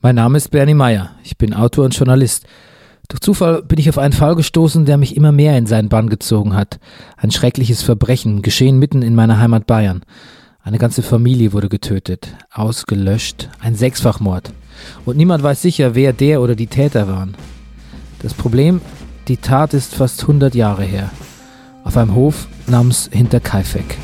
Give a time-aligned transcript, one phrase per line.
[0.00, 1.10] Mein Name ist Bernie Meyer.
[1.24, 2.46] Ich bin Autor und Journalist.
[3.08, 6.08] Durch Zufall bin ich auf einen Fall gestoßen, der mich immer mehr in seinen Bann
[6.08, 6.78] gezogen hat.
[7.16, 10.04] Ein schreckliches Verbrechen, geschehen mitten in meiner Heimat Bayern.
[10.62, 14.52] Eine ganze Familie wurde getötet, ausgelöscht, ein Sechsfachmord.
[15.04, 17.36] Und niemand weiß sicher, wer der oder die Täter waren.
[18.22, 18.80] Das Problem,
[19.26, 21.10] die Tat ist fast 100 Jahre her.
[21.82, 23.98] Auf einem Hof namens Hinterkaifeck.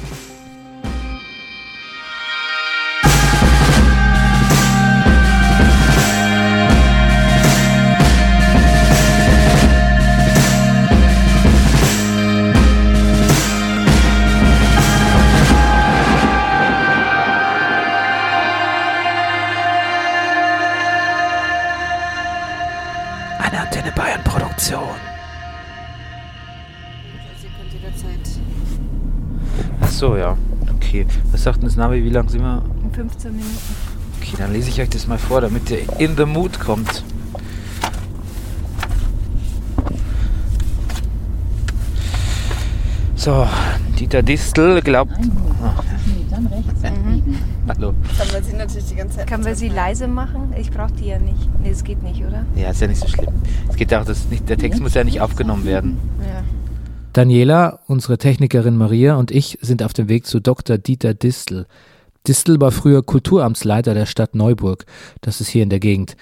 [29.98, 30.36] So, ja.
[30.76, 31.06] Okay.
[31.32, 32.04] Was sagt denn das Navi?
[32.04, 32.62] Wie lang sind wir?
[32.82, 33.50] In 15 Minuten.
[34.20, 37.04] Okay, dann lese ich euch das mal vor, damit ihr in the mood kommt.
[43.16, 43.46] So,
[43.98, 45.12] Dieter Distel glaubt.
[45.62, 47.38] Ach, Metern rechts abbiegen.
[47.68, 47.94] hallo.
[48.18, 49.26] Kann man sie natürlich die ganze Zeit.
[49.26, 50.52] Können wir sie leise machen?
[50.58, 51.48] Ich brauche die ja nicht.
[51.62, 52.44] Nee, das geht nicht, oder?
[52.54, 53.32] Ja, ist ja nicht so schlimm.
[53.68, 55.98] Es geht auch, dass nicht, der Text muss ja nicht aufgenommen werden.
[56.20, 56.42] Ja.
[57.14, 60.78] Daniela, unsere Technikerin Maria und ich sind auf dem Weg zu Dr.
[60.78, 61.68] Dieter Distel.
[62.26, 64.84] Distel war früher Kulturamtsleiter der Stadt Neuburg.
[65.20, 66.16] Das ist hier in der Gegend.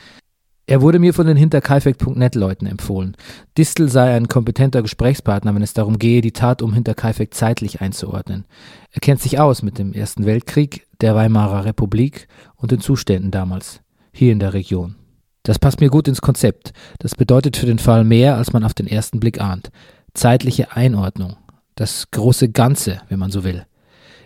[0.67, 3.17] Er wurde mir von den Hinterkaifeck.net Leuten empfohlen.
[3.57, 8.45] Distel sei ein kompetenter Gesprächspartner, wenn es darum gehe, die Tat um Hinterkaifeck zeitlich einzuordnen.
[8.91, 13.81] Er kennt sich aus mit dem Ersten Weltkrieg, der Weimarer Republik und den Zuständen damals,
[14.13, 14.97] hier in der Region.
[15.43, 16.75] Das passt mir gut ins Konzept.
[16.99, 19.71] Das bedeutet für den Fall mehr, als man auf den ersten Blick ahnt.
[20.15, 21.37] Zeitliche Einordnung.
[21.75, 23.65] Das große Ganze, wenn man so will.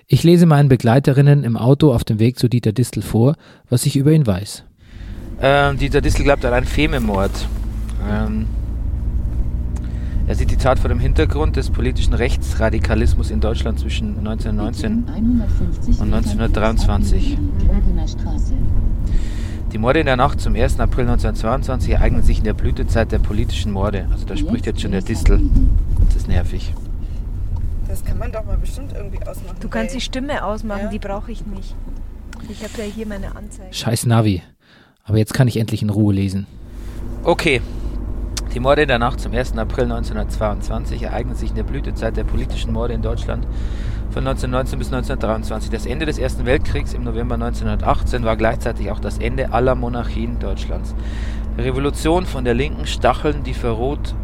[0.09, 3.35] Ich lese meinen Begleiterinnen im Auto auf dem Weg zu Dieter Distel vor,
[3.69, 4.65] was ich über ihn weiß.
[5.41, 7.31] Ähm, Dieter Distel glaubt an einen Fememord.
[8.09, 8.47] Ähm,
[10.29, 16.01] er sieht die Tat vor dem Hintergrund des politischen Rechtsradikalismus in Deutschland zwischen 1919 150
[16.01, 17.39] und 1923.
[19.73, 20.81] Die Morde in der Nacht zum 1.
[20.81, 24.07] April 1922 ereignen sich in der Blütezeit der politischen Morde.
[24.13, 25.41] Also da spricht jetzt schon der Distel.
[26.07, 26.73] Das ist nervig.
[27.89, 29.57] Das kann man doch mal bestimmt irgendwie ausmachen.
[29.61, 30.01] Du kannst die.
[30.01, 30.89] Stimme ausmachen, Ja.
[30.91, 31.75] die brauche ich nicht.
[32.49, 33.73] Ich habe ja hier meine Anzeige.
[33.73, 34.43] Scheiß Navi.
[35.05, 36.47] Aber jetzt kann ich endlich in Ruhe lesen.
[37.25, 37.61] Okay.
[38.55, 39.59] Die Morde in der Nacht zum 1.
[39.59, 43.47] April 1922 ereignen sich in der Blütezeit der politischen Morde in Deutschland
[44.11, 45.71] von 1919 bis 1923.
[45.71, 50.39] Das Ende des Ersten Weltkriegs im November 1918 war gleichzeitig auch das Ende aller Monarchien
[50.39, 50.95] Deutschlands.
[51.59, 54.15] Revolution von der Linken stacheln die verrot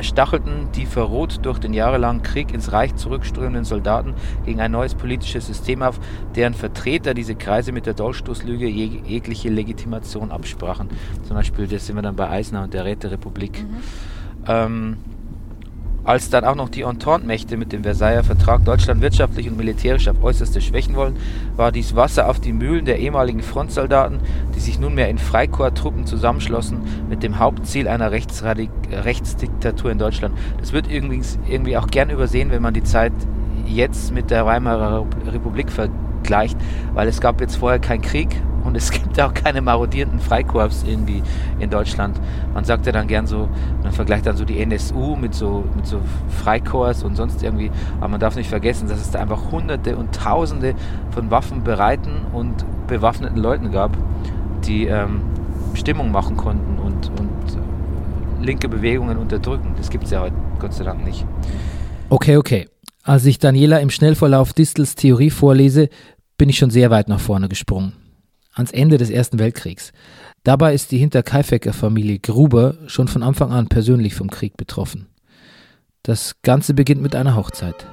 [0.00, 5.46] stachelten die verroht durch den jahrelangen Krieg ins Reich zurückströmenden Soldaten gegen ein neues politisches
[5.46, 5.98] System auf,
[6.34, 10.88] deren Vertreter diese Kreise mit der Dolchstoßlüge jeg jegliche Legitimation absprachen.
[11.22, 13.64] Zum Beispiel, das sind wir dann bei Eisner und der Räterepublik.
[14.46, 14.98] Ähm,
[16.06, 20.22] als dann auch noch die Entente-Mächte mit dem Versailler Vertrag Deutschland wirtschaftlich und militärisch auf
[20.22, 21.16] äußerste schwächen wollen,
[21.56, 24.20] war dies Wasser auf die Mühlen der ehemaligen Frontsoldaten,
[24.54, 26.80] die sich nunmehr in Freikorps-Truppen zusammenschlossen,
[27.10, 30.38] mit dem Hauptziel einer Rechtsradik Rechtsdiktatur in Deutschland.
[30.60, 33.12] Das wird irgendwie auch gern übersehen, wenn man die Zeit
[33.66, 36.05] jetzt mit der Weimarer Republik vergleicht,
[36.94, 38.28] weil es gab jetzt vorher keinen Krieg
[38.64, 41.22] und es gibt auch keine marodierenden Freikorps irgendwie
[41.58, 42.20] in Deutschland.
[42.52, 43.48] Man sagt ja dann gern so,
[43.82, 46.00] man vergleicht dann so die NSU mit so, mit so
[46.42, 50.14] Freikorps und sonst irgendwie, aber man darf nicht vergessen, dass es da einfach hunderte und
[50.14, 50.74] tausende
[51.10, 53.96] von waffenbereiten und bewaffneten Leuten gab,
[54.66, 55.20] die ähm,
[55.74, 57.58] Stimmung machen konnten und, und
[58.40, 59.74] linke Bewegungen unterdrücken.
[59.76, 61.24] Das gibt es ja heute Gott sei Dank nicht.
[62.08, 62.68] Okay, okay.
[63.02, 65.88] Als ich Daniela im Schnellverlauf Distels Theorie vorlese,
[66.38, 67.92] bin ich schon sehr weit nach vorne gesprungen.
[68.52, 69.92] Ans Ende des Ersten Weltkriegs.
[70.42, 75.06] Dabei ist die Hinterkaifecker Familie Gruber schon von Anfang an persönlich vom Krieg betroffen.
[76.02, 77.86] Das Ganze beginnt mit einer Hochzeit.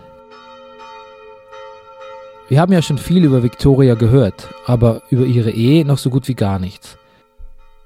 [2.49, 6.27] Wir haben ja schon viel über Victoria gehört, aber über ihre Ehe noch so gut
[6.27, 6.97] wie gar nichts.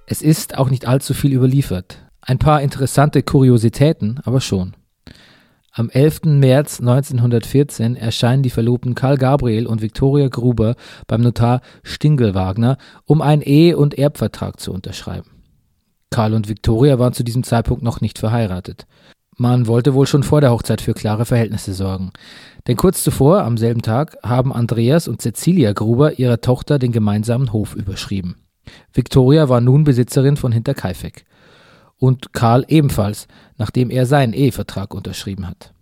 [0.06, 2.00] Es ist auch nicht allzu viel überliefert.
[2.22, 4.76] Ein paar interessante Kuriositäten, aber schon.
[5.78, 6.22] Am 11.
[6.24, 10.74] März 1914 erscheinen die Verlobten Karl Gabriel und Viktoria Gruber
[11.06, 15.30] beim Notar Stingelwagner, um einen Ehe- und Erbvertrag zu unterschreiben.
[16.10, 18.88] Karl und Viktoria waren zu diesem Zeitpunkt noch nicht verheiratet.
[19.38, 22.10] Man wollte wohl schon vor der Hochzeit für klare Verhältnisse sorgen.
[22.66, 27.54] Denn kurz zuvor, am selben Tag, haben Andreas und Cecilia Gruber ihrer Tochter den gemeinsamen
[27.54, 28.38] Hof überschrieben.
[28.94, 31.26] Viktoria war nun Besitzerin von Hinterkaifeck.
[32.00, 33.28] Und Karl ebenfalls,
[33.58, 35.74] nachdem er seinen Ehevertrag unterschrieben hat.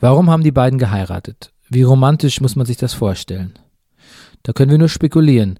[0.00, 1.52] Warum haben die beiden geheiratet?
[1.68, 3.54] Wie romantisch muss man sich das vorstellen?
[4.42, 5.58] Da können wir nur spekulieren.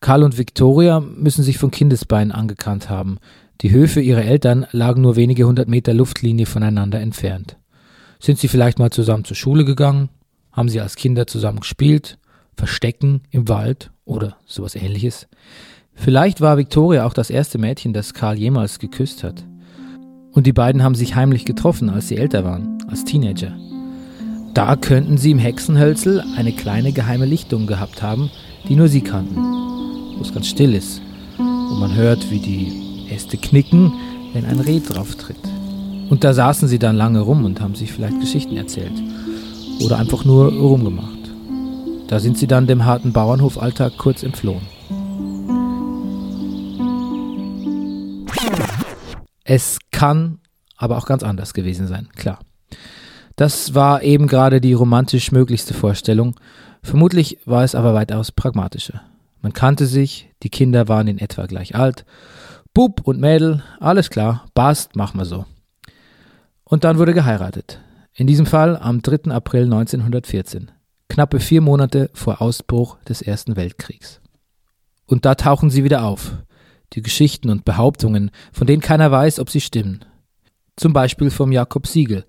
[0.00, 3.18] Karl und Viktoria müssen sich von Kindesbeinen angekannt haben.
[3.60, 7.56] Die Höfe ihrer Eltern lagen nur wenige hundert Meter Luftlinie voneinander entfernt.
[8.20, 10.08] Sind sie vielleicht mal zusammen zur Schule gegangen?
[10.52, 12.18] Haben sie als Kinder zusammen gespielt?
[12.56, 15.28] Verstecken im Wald oder sowas ähnliches?
[15.94, 19.44] Vielleicht war Viktoria auch das erste Mädchen, das Karl jemals geküsst hat.
[20.32, 23.52] Und die beiden haben sich heimlich getroffen, als sie älter waren, als Teenager.
[24.52, 28.30] Da könnten sie im Hexenhölzel eine kleine geheime Lichtung gehabt haben,
[28.68, 31.00] die nur sie kannten, wo es ganz still ist
[31.38, 33.92] und man hört, wie die Äste knicken,
[34.32, 35.36] wenn ein Reh drauf tritt.
[36.10, 38.92] Und da saßen sie dann lange rum und haben sich vielleicht Geschichten erzählt
[39.84, 41.08] oder einfach nur rumgemacht.
[42.08, 44.73] Da sind sie dann dem harten Bauernhofalltag kurz entflohen.
[49.44, 50.40] Es kann
[50.76, 52.40] aber auch ganz anders gewesen sein, klar.
[53.36, 56.36] Das war eben gerade die romantisch möglichste Vorstellung.
[56.82, 59.02] Vermutlich war es aber weitaus pragmatischer.
[59.42, 62.04] Man kannte sich, die Kinder waren in etwa gleich alt.
[62.72, 65.44] Bub und Mädel, alles klar, passt, machen wir so.
[66.64, 67.80] Und dann wurde geheiratet.
[68.14, 69.30] In diesem Fall am 3.
[69.32, 70.70] April 1914,
[71.08, 74.20] knappe vier Monate vor Ausbruch des Ersten Weltkriegs.
[75.06, 76.32] Und da tauchen sie wieder auf,
[76.94, 80.04] die Geschichten und Behauptungen, von denen keiner weiß, ob sie stimmen.
[80.76, 82.24] Zum Beispiel vom Jakob Siegel,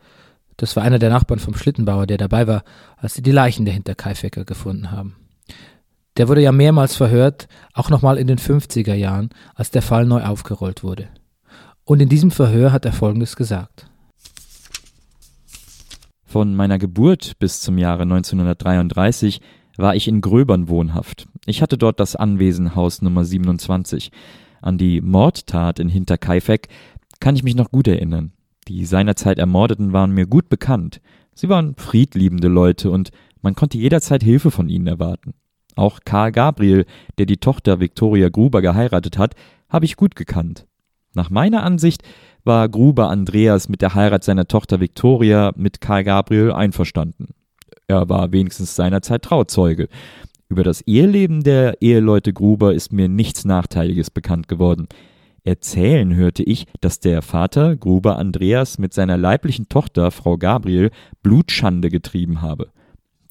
[0.58, 2.64] das war einer der Nachbarn vom Schlittenbauer, der dabei war,
[2.98, 5.16] als sie die Leichen der Hinterkaifecker gefunden haben.
[6.18, 10.24] Der wurde ja mehrmals verhört, auch nochmal in den 50er Jahren, als der Fall neu
[10.24, 11.10] aufgerollt wurde.
[11.84, 13.90] Und in diesem Verhör hat er Folgendes gesagt.
[16.24, 19.42] Von meiner Geburt bis zum Jahre 1933
[19.78, 21.28] war ich in Gröbern wohnhaft.
[21.46, 24.12] Ich hatte dort das Anwesenhaus Nummer 27.
[24.66, 26.70] An die Mordtat in Hinterkaifeck
[27.20, 28.32] kann ich mich noch gut erinnern.
[28.68, 31.02] Die seinerzeit Ermordeten waren mir gut bekannt.
[31.36, 33.12] Sie waren friedliebende Leute und
[33.44, 35.36] man konnte jederzeit Hilfe von ihnen erwarten.
[35.76, 36.86] Auch Karl Gabriel,
[37.20, 39.36] der die Tochter Viktoria Gruber geheiratet hat,
[39.70, 40.66] habe ich gut gekannt.
[41.14, 42.02] Nach meiner Ansicht
[42.44, 47.36] war Gruber Andreas mit der Heirat seiner Tochter Viktoria mit Karl Gabriel einverstanden.
[47.88, 49.90] Er war wenigstens seinerzeit Trauzeuge.
[50.48, 54.88] Über das Eheleben der Eheleute Gruber ist mir nichts Nachteiliges bekannt geworden.
[55.44, 60.92] Erzählen hörte ich, dass der Vater, Gruber Andreas, mit seiner leiblichen Tochter, Frau Gabriel,
[61.24, 62.72] Blutschande getrieben habe.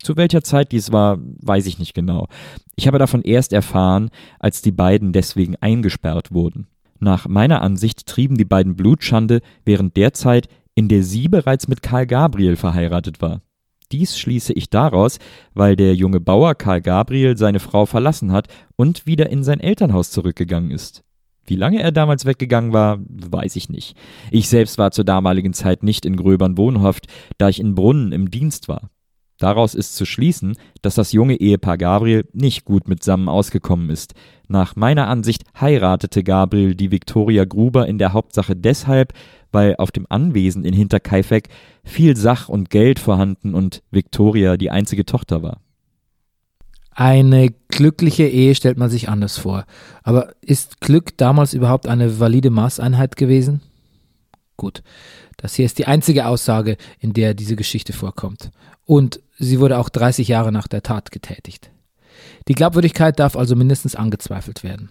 [0.03, 2.29] Zu welcher Zeit dies war, weiß ich nicht genau.
[2.77, 6.67] Ich habe davon erst erfahren, als die beiden deswegen eingesperrt wurden.
[7.01, 11.83] Nach meiner Ansicht trieben die beiden Blutschande während der Zeit, in der sie bereits mit
[11.83, 13.41] Karl Gabriel verheiratet war.
[13.93, 15.19] Dies schließe ich daraus,
[15.53, 20.11] weil der junge Bauer Karl Gabriel seine Frau verlassen hat und wieder in sein Elternhaus
[20.11, 21.03] zurückgegangen ist.
[21.47, 23.97] Wie lange er damals weggegangen war, weiß ich nicht.
[24.31, 28.31] Ich selbst war zur damaligen Zeit nicht in Gröbern wohnhaft, da ich in Brunnen im
[28.31, 28.91] Dienst war.
[29.39, 34.15] Daraus ist zu schließen, dass das junge Ehepaar Gabriel nicht gut mitsammen ausgekommen ist.
[34.47, 39.13] Nach meiner Ansicht heiratete Gabriel die Viktoria Gruber in der Hauptsache deshalb,
[39.55, 41.49] weil auf dem Anwesen in Hinterkaifeck
[41.85, 45.61] viel Sach und Geld vorhanden und Viktoria die einzige Tochter war.
[46.91, 49.65] Eine glückliche Ehe stellt man sich anders vor.
[50.03, 53.63] Aber ist Glück damals überhaupt eine valide Maßeinheit gewesen?
[54.57, 54.83] Gut,
[55.37, 58.53] das hier ist die einzige Aussage, in der diese Geschichte vorkommt.
[58.85, 61.71] Und sie wurde auch 30 Jahre nach der Tat getätigt.
[62.47, 64.91] Die Glaubwürdigkeit darf also mindestens angezweifelt werden.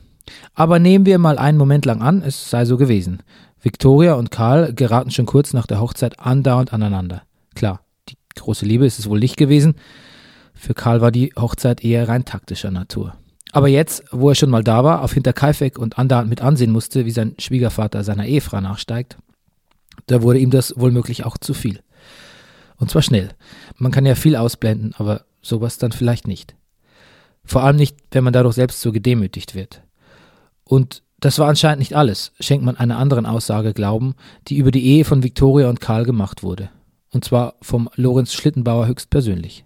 [0.53, 3.23] Aber nehmen wir mal einen Moment lang an, es sei so gewesen.
[3.63, 7.23] Victoria und Karl geraten schon kurz nach der Hochzeit andauernd aneinander.
[7.55, 7.79] Klar,
[8.09, 9.75] die große Liebe ist es wohl nicht gewesen,
[10.53, 13.15] für Karl war die Hochzeit eher rein taktischer Natur.
[13.53, 17.05] Aber jetzt, wo er schon mal da war, auf Hinterkaifeck und andauernd mit ansehen musste,
[17.05, 19.17] wie sein Schwiegervater seiner Ehefrau nachsteigt,
[20.07, 21.79] da wurde ihm das wohlmöglich auch zu viel.
[22.77, 23.29] Und zwar schnell.
[23.77, 26.55] Man kann ja viel ausblenden, aber sowas dann vielleicht nicht.
[27.45, 29.83] Vor allem nicht, wenn man dadurch selbst so gedemütigt wird.
[30.65, 34.15] Und das war anscheinend nicht alles, schenkt man einer anderen Aussage Glauben,
[34.49, 36.69] die über die Ehe von Viktoria und Karl gemacht wurde.
[37.11, 39.63] Und zwar vom Lorenz Schlittenbauer höchstpersönlich.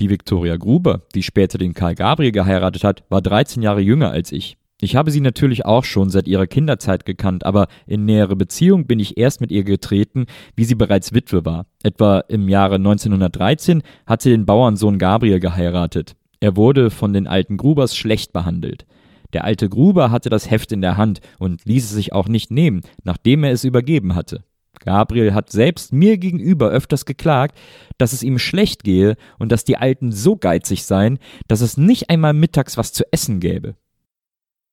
[0.00, 4.32] Die Viktoria Gruber, die später den Karl Gabriel geheiratet hat, war 13 Jahre jünger als
[4.32, 4.56] ich.
[4.80, 8.98] Ich habe sie natürlich auch schon seit ihrer Kinderzeit gekannt, aber in nähere Beziehung bin
[8.98, 10.24] ich erst mit ihr getreten,
[10.56, 11.66] wie sie bereits Witwe war.
[11.82, 16.16] Etwa im Jahre 1913 hat sie den Bauernsohn Gabriel geheiratet.
[16.40, 18.86] Er wurde von den alten Grubers schlecht behandelt.
[19.32, 22.50] Der alte Gruber hatte das Heft in der Hand und ließ es sich auch nicht
[22.50, 24.44] nehmen, nachdem er es übergeben hatte.
[24.80, 27.56] Gabriel hat selbst mir gegenüber öfters geklagt,
[27.98, 32.10] dass es ihm schlecht gehe und dass die Alten so geizig seien, dass es nicht
[32.10, 33.76] einmal mittags was zu essen gäbe.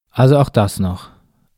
[0.10, 1.10] Also auch das noch.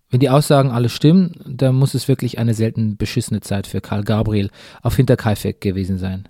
[0.09, 4.03] Wenn die Aussagen alle stimmen, dann muss es wirklich eine selten beschissene Zeit für Karl
[4.03, 4.49] Gabriel
[4.81, 6.27] auf Hinterkaifeck gewesen sein.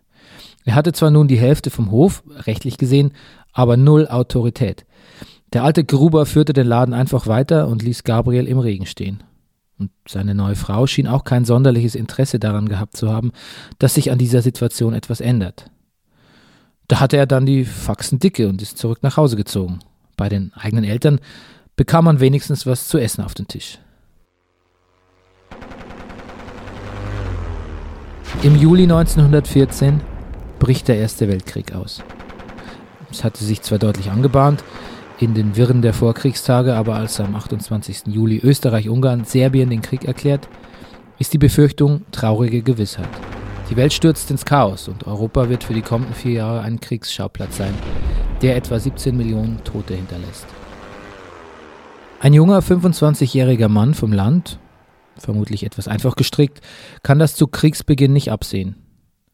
[0.64, 3.14] Er hatte zwar nun die Hälfte vom Hof, rechtlich gesehen,
[3.54, 4.86] aber null Autorität.
[5.54, 9.22] Der alte Gruber führte den Laden einfach weiter und ließ Gabriel im Regen stehen.
[9.78, 13.32] Und seine neue Frau schien auch kein sonderliches Interesse daran gehabt zu haben,
[13.78, 15.66] dass sich an dieser Situation etwas ändert.
[16.88, 19.80] Da hatte er dann die Faxen dicke und ist zurück nach Hause gezogen.
[20.16, 21.20] Bei den eigenen Eltern
[21.76, 23.80] bekam man wenigstens was zu essen auf den Tisch.
[28.44, 30.02] Im Juli 1914
[30.60, 32.04] bricht der Erste Weltkrieg aus.
[33.10, 34.64] Es hatte sich zwar deutlich angebahnt,
[35.22, 38.08] in den Wirren der Vorkriegstage, aber als am 28.
[38.08, 40.50] Juli Österreich-Ungarn Serbien den Krieg erklärt,
[41.20, 43.10] ist die Befürchtung traurige Gewissheit.
[43.70, 47.58] Die Welt stürzt ins Chaos und Europa wird für die kommenden vier Jahre ein Kriegsschauplatz
[47.58, 47.74] sein,
[48.42, 50.48] der etwa 17 Millionen Tote hinterlässt.
[52.20, 54.58] Ein junger 25-jähriger Mann vom Land,
[55.18, 56.62] vermutlich etwas einfach gestrickt,
[57.04, 58.76] kann das zu Kriegsbeginn nicht absehen.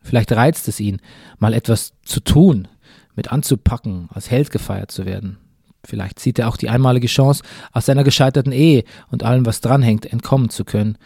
[0.02, 1.00] Vielleicht reizt es ihn,
[1.40, 2.68] mal etwas zu tun,
[3.16, 5.38] mit anzupacken, als Held gefeiert zu werden.
[5.84, 10.06] Vielleicht sieht er auch die einmalige Chance, aus seiner gescheiterten Ehe und allem, was dranhängt,
[10.12, 10.98] entkommen zu können,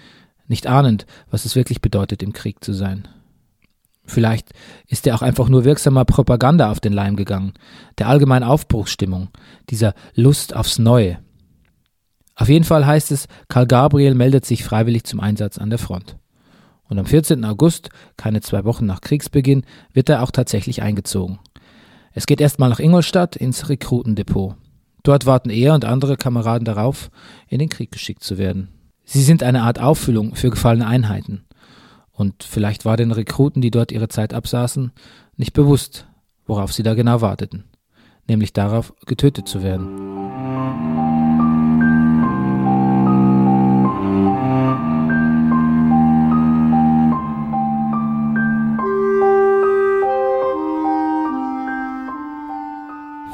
[0.47, 3.07] nicht ahnend, was es wirklich bedeutet, im Krieg zu sein.
[4.03, 4.49] Vielleicht
[4.87, 7.53] ist er auch einfach nur wirksamer Propaganda auf den Leim gegangen,
[7.97, 9.29] der allgemeinen Aufbruchsstimmung,
[9.69, 11.19] dieser Lust aufs Neue.
[12.35, 16.17] Auf jeden Fall heißt es, Karl Gabriel meldet sich freiwillig zum Einsatz an der Front.
[16.89, 17.45] Und am 14.
[17.45, 19.63] August, keine zwei Wochen nach Kriegsbeginn,
[19.93, 21.39] wird er auch tatsächlich eingezogen.
[22.13, 24.55] Es geht erstmal nach Ingolstadt ins Rekrutendepot.
[25.03, 27.09] Dort warten er und andere Kameraden darauf,
[27.47, 28.69] in den Krieg geschickt zu werden.
[29.03, 31.43] Sie sind eine Art Auffüllung für gefallene Einheiten.
[32.11, 34.91] Und vielleicht war den Rekruten, die dort ihre Zeit absaßen,
[35.37, 36.07] nicht bewusst,
[36.45, 37.63] worauf sie da genau warteten,
[38.27, 41.00] nämlich darauf, getötet zu werden.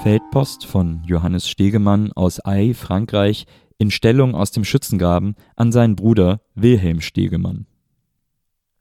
[0.04, 3.46] Feldpost von Johannes Stegemann aus Ay, Frankreich,
[3.78, 7.66] in Stellung aus dem Schützengraben an seinen Bruder Wilhelm Stegemann.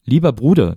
[0.05, 0.77] Lieber Bruder,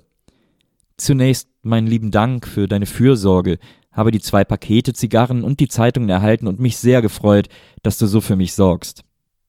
[0.98, 3.60] zunächst meinen lieben Dank für deine Fürsorge,
[3.92, 7.50] habe die zwei Pakete Zigarren und die Zeitungen erhalten und mich sehr gefreut,
[7.84, 9.04] dass du so für mich sorgst.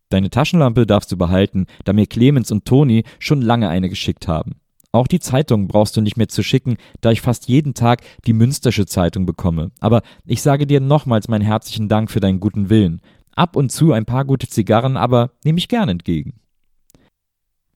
[0.08, 4.59] Deine Taschenlampe darfst du behalten, da mir Clemens und Toni schon lange eine geschickt haben.
[4.92, 8.32] Auch die Zeitung brauchst du nicht mehr zu schicken, da ich fast jeden Tag die
[8.32, 9.70] Münstersche Zeitung bekomme.
[9.78, 13.00] Aber ich sage dir nochmals meinen herzlichen Dank für deinen guten Willen.
[13.32, 16.40] Ab und zu ein paar gute Zigarren, aber nehme ich gern entgegen.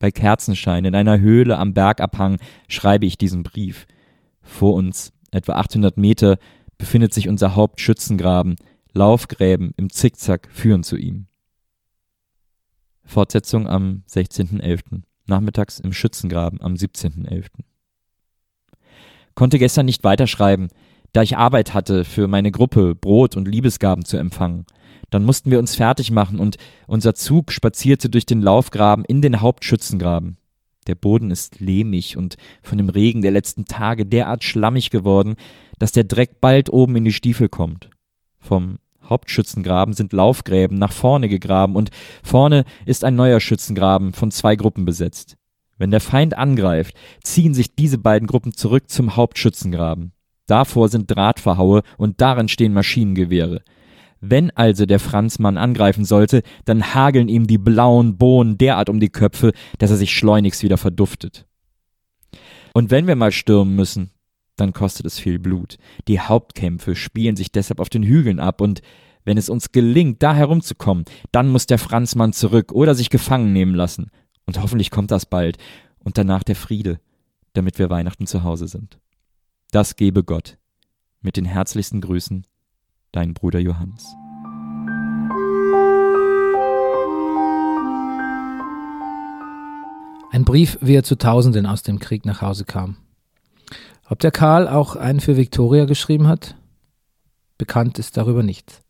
[0.01, 3.87] Bei Kerzenschein in einer Höhle am Bergabhang schreibe ich diesen Brief.
[4.43, 6.37] Vor uns, etwa 800 Meter,
[6.79, 8.57] befindet sich unser Hauptschützengraben.
[8.93, 11.27] Laufgräben im Zickzack führen zu ihm.
[13.05, 17.47] Fortsetzung am 16.11 nachmittags im Schützengraben am 17.11.
[19.35, 20.69] Konnte gestern nicht weiterschreiben,
[21.13, 24.67] da ich Arbeit hatte, für meine Gruppe Brot und Liebesgaben zu empfangen.
[25.11, 29.41] Dann mussten wir uns fertig machen und unser Zug spazierte durch den Laufgraben in den
[29.41, 30.39] Hauptschützengraben.
[30.87, 35.37] Der Boden ist lehmig und von dem Regen der letzten Tage derart schlammig geworden,
[35.79, 37.91] dass der Dreck bald oben in die Stiefel kommt.
[38.39, 41.91] Vom Hauptschützengraben sind Laufgräben nach vorne gegraben und
[42.23, 45.37] vorne ist ein neuer Schützengraben von zwei Gruppen besetzt.
[45.77, 50.13] Wenn der Feind angreift, ziehen sich diese beiden Gruppen zurück zum Hauptschützengraben.
[50.47, 53.63] Davor sind Drahtverhaue und darin stehen Maschinengewehre.
[54.21, 59.11] Wenn also der Franzmann angreifen sollte, dann hageln ihm die blauen Bohnen derart um die
[59.11, 61.47] Köpfe, dass er sich schleunigst wieder verduftet.
[62.73, 64.11] Und wenn wir mal stürmen müssen,
[64.57, 65.79] dann kostet es viel Blut.
[66.09, 68.83] Die Hauptkämpfe spielen sich deshalb auf den Hügeln ab und
[69.25, 73.75] wenn es uns gelingt, da herumzukommen, dann muss der Franzmann zurück oder sich gefangen nehmen
[73.75, 74.11] lassen.
[74.47, 75.57] Und hoffentlich kommt das bald
[75.99, 77.01] und danach der Friede,
[77.55, 78.99] damit wir Weihnachten zu Hause sind.
[79.71, 80.59] Das gebe Gott.
[81.23, 82.47] Mit den herzlichsten Grüßen,
[83.13, 84.15] dein Bruder Johannes.
[90.31, 92.97] Ein Brief, wie er zu Tausenden aus dem Krieg nach Hause kam.
[94.07, 96.57] Ob der Karl auch einen für Victoria geschrieben hat?
[97.57, 98.83] Bekannt ist darüber nichts.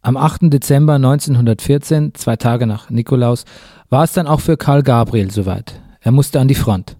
[0.00, 0.52] Am 8.
[0.52, 3.44] Dezember 1914, zwei Tage nach Nikolaus,
[3.88, 5.80] war es dann auch für Karl Gabriel soweit.
[6.00, 6.96] Er musste an die Front,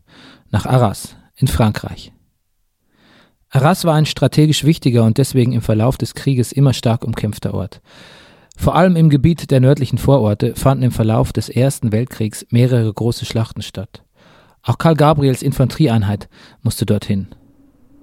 [0.51, 2.13] nach Arras, in Frankreich.
[3.51, 7.81] Arras war ein strategisch wichtiger und deswegen im Verlauf des Krieges immer stark umkämpfter Ort.
[8.57, 13.25] Vor allem im Gebiet der nördlichen Vororte fanden im Verlauf des Ersten Weltkriegs mehrere große
[13.25, 14.05] Schlachten statt.
[14.65, 16.29] Auch Karl Gabriels Infanterieeinheit
[16.63, 17.29] musste dorthin.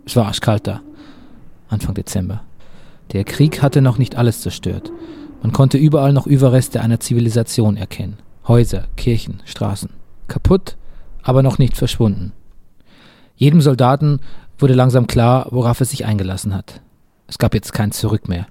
[0.05, 0.81] Es war arschkalt da.
[1.69, 2.41] Anfang Dezember.
[3.13, 4.91] Der Krieg hatte noch nicht alles zerstört.
[5.41, 8.17] Man konnte überall noch Überreste einer Zivilisation erkennen.
[8.47, 9.91] Häuser, Kirchen, Straßen.
[10.27, 10.75] Kaputt,
[11.23, 12.33] aber noch nicht verschwunden.
[13.35, 14.19] Jedem Soldaten
[14.57, 16.81] wurde langsam klar, worauf er sich eingelassen hat.
[17.27, 18.47] Es gab jetzt kein Zurück mehr.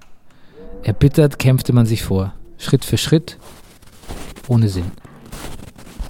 [0.81, 3.37] Erbittert kämpfte man sich vor, Schritt für Schritt,
[4.47, 4.91] ohne Sinn.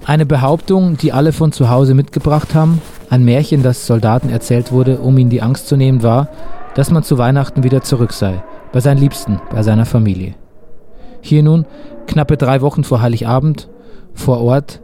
[0.06, 2.80] Eine Behauptung, die alle von zu Hause mitgebracht haben,
[3.10, 6.28] ein Märchen, das Soldaten erzählt wurde, um ihnen die Angst zu nehmen, war,
[6.74, 8.42] dass man zu Weihnachten wieder zurück sei,
[8.72, 10.34] bei seinen Liebsten, bei seiner Familie.
[11.20, 11.66] Hier nun,
[12.06, 13.68] knappe drei Wochen vor Heiligabend,
[14.14, 14.80] vor Ort,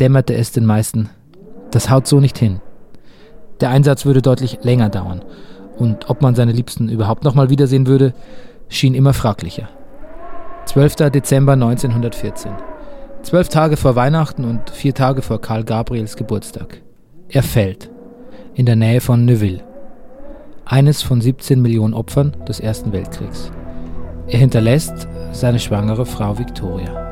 [0.00, 1.08] dämmerte es den meisten.
[1.70, 2.60] Das haut so nicht hin.
[3.60, 5.22] Der Einsatz würde deutlich länger dauern.
[5.76, 8.12] Und ob man seine Liebsten überhaupt nochmal wiedersehen würde,
[8.68, 9.68] schien immer fraglicher.
[10.66, 10.96] 12.
[11.10, 12.52] Dezember 1914.
[13.28, 16.80] Zwölf Tage vor Weihnachten und vier Tage vor Karl Gabriels Geburtstag.
[17.28, 17.90] Er fällt.
[18.54, 19.62] In der Nähe von Neuville.
[20.64, 23.52] Eines von 17 Millionen Opfern des Ersten Weltkriegs.
[24.28, 27.07] Er hinterlässt seine schwangere Frau Victoria.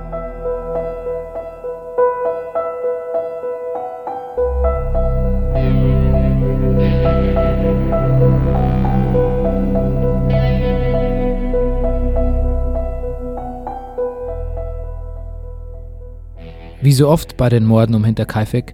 [16.87, 18.73] Wie so oft bei den Morden um Hinterkaifeck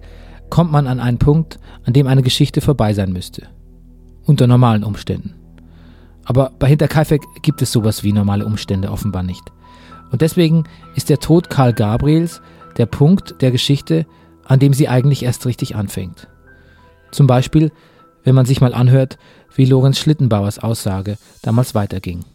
[0.51, 3.47] kommt man an einen Punkt, an dem eine Geschichte vorbei sein müsste.
[4.23, 5.33] Unter normalen Umständen.
[6.23, 9.41] Aber bei Hinterkaifeck gibt es sowas wie normale Umstände offenbar nicht.
[10.11, 12.39] Und deswegen ist der Tod Karl Gabriels
[12.77, 14.05] der Punkt der Geschichte,
[14.45, 16.27] an dem sie eigentlich erst richtig anfängt.
[17.09, 17.71] Zum Beispiel,
[18.23, 19.17] wenn man sich mal anhört,
[19.55, 22.25] wie Lorenz Schlittenbauers Aussage damals weiterging.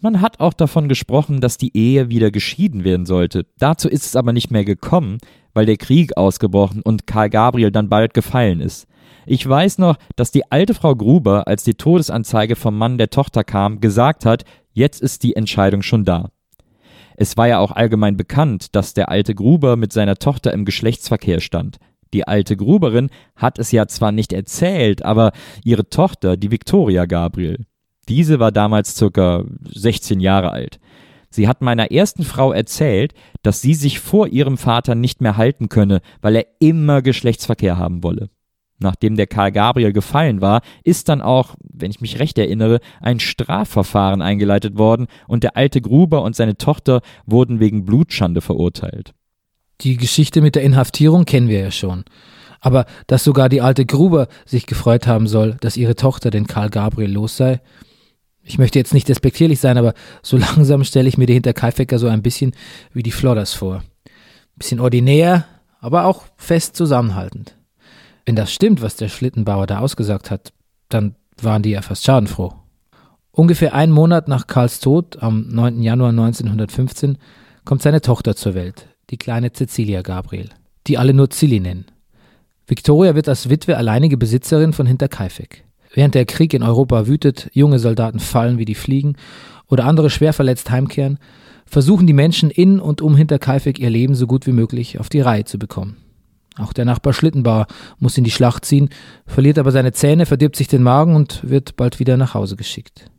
[0.00, 3.46] Man hat auch davon gesprochen, dass die Ehe wieder geschieden werden sollte.
[3.58, 5.18] Dazu ist es aber nicht mehr gekommen,
[5.54, 8.86] weil der Krieg ausgebrochen und Karl Gabriel dann bald gefallen ist.
[9.26, 13.42] Ich weiß noch, dass die alte Frau Gruber, als die Todesanzeige vom Mann der Tochter
[13.42, 16.30] kam, gesagt hat, jetzt ist die Entscheidung schon da.
[17.16, 21.40] Es war ja auch allgemein bekannt, dass der alte Gruber mit seiner Tochter im Geschlechtsverkehr
[21.40, 21.78] stand.
[22.12, 25.32] Die alte Gruberin hat es ja zwar nicht erzählt, aber
[25.64, 27.66] ihre Tochter, die Victoria Gabriel,
[28.08, 30.80] diese war damals circa 16 Jahre alt.
[31.30, 33.12] Sie hat meiner ersten Frau erzählt,
[33.42, 38.02] dass sie sich vor ihrem Vater nicht mehr halten könne, weil er immer Geschlechtsverkehr haben
[38.02, 38.30] wolle.
[38.80, 43.18] Nachdem der Karl Gabriel gefallen war, ist dann auch, wenn ich mich recht erinnere, ein
[43.18, 49.14] Strafverfahren eingeleitet worden und der alte Gruber und seine Tochter wurden wegen Blutschande verurteilt.
[49.80, 52.04] Die Geschichte mit der Inhaftierung kennen wir ja schon.
[52.60, 56.70] Aber dass sogar die alte Gruber sich gefreut haben soll, dass ihre Tochter den Karl
[56.70, 57.60] Gabriel los sei,
[58.48, 62.08] ich möchte jetzt nicht despektierlich sein, aber so langsam stelle ich mir die Hinterkaifecker so
[62.08, 62.52] ein bisschen
[62.92, 63.84] wie die Flodders vor.
[64.56, 65.44] Bisschen ordinär,
[65.80, 67.56] aber auch fest zusammenhaltend.
[68.24, 70.52] Wenn das stimmt, was der Schlittenbauer da ausgesagt hat,
[70.88, 72.54] dann waren die ja fast schadenfroh.
[73.30, 75.82] Ungefähr einen Monat nach Karls Tod, am 9.
[75.82, 77.18] Januar 1915,
[77.64, 80.48] kommt seine Tochter zur Welt, die kleine Cecilia Gabriel,
[80.86, 81.86] die alle nur Zilli nennen.
[82.66, 85.67] Victoria wird als Witwe alleinige Besitzerin von Hinterkaifeck.
[85.92, 89.16] Während der Krieg in Europa wütet, junge Soldaten fallen wie die Fliegen
[89.68, 91.18] oder andere schwer verletzt heimkehren,
[91.66, 95.20] versuchen die Menschen in und um Hinterkaifeck ihr Leben so gut wie möglich auf die
[95.20, 95.96] Reihe zu bekommen.
[96.58, 97.66] Auch der Nachbar Schlittenbauer
[97.98, 98.88] muss in die Schlacht ziehen,
[99.26, 103.10] verliert aber seine Zähne, verdirbt sich den Magen und wird bald wieder nach Hause geschickt.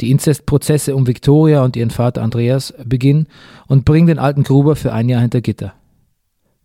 [0.00, 3.26] Die Inzestprozesse um Viktoria und ihren Vater Andreas beginnen
[3.66, 5.74] und bringen den alten Gruber für ein Jahr hinter Gitter.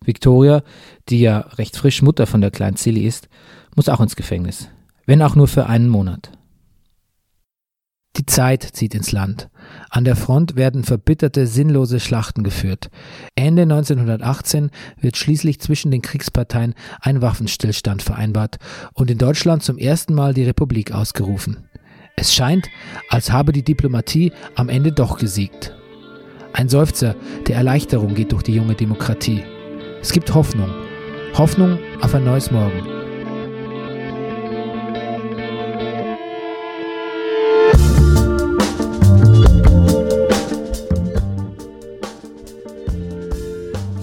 [0.04, 0.62] Viktoria,
[1.08, 3.28] die ja recht frisch Mutter von der kleinen Silly ist,
[3.74, 4.68] muss auch ins Gefängnis
[5.08, 6.30] wenn auch nur für einen Monat.
[8.18, 9.48] Die Zeit zieht ins Land.
[9.88, 12.90] An der Front werden verbitterte, sinnlose Schlachten geführt.
[13.34, 18.58] Ende 1918 wird schließlich zwischen den Kriegsparteien ein Waffenstillstand vereinbart
[18.92, 21.68] und in Deutschland zum ersten Mal die Republik ausgerufen.
[22.16, 22.68] Es scheint,
[23.08, 25.74] als habe die Diplomatie am Ende doch gesiegt.
[26.52, 27.14] Ein Seufzer
[27.46, 29.42] der Erleichterung geht durch die junge Demokratie.
[30.02, 30.70] Es gibt Hoffnung.
[31.34, 32.97] Hoffnung auf ein neues Morgen.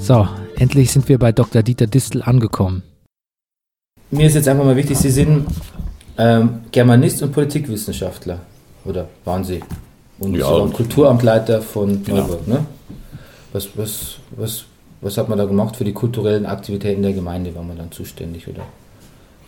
[0.06, 1.64] So, endlich sind wir bei Dr.
[1.64, 2.84] Dieter Distel angekommen.
[4.12, 5.48] Mir ist jetzt einfach mal wichtig, Sie sind
[6.20, 8.40] ähm, Germanist und Politikwissenschaftler.
[8.86, 9.62] Oder waren Sie?
[10.20, 12.68] Und ja, und Kulturamtleiter von Neuburg, ne?
[13.52, 14.66] Was, was, was,
[15.02, 17.56] was hat man da gemacht für die kulturellen Aktivitäten der Gemeinde?
[17.56, 18.62] War man dann zuständig, oder?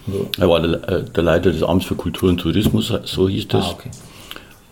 [0.07, 0.27] So.
[0.39, 3.63] Er war der, äh, der, Leiter des Amts für Kultur und Tourismus, so hieß das.
[3.63, 3.89] Ah, okay.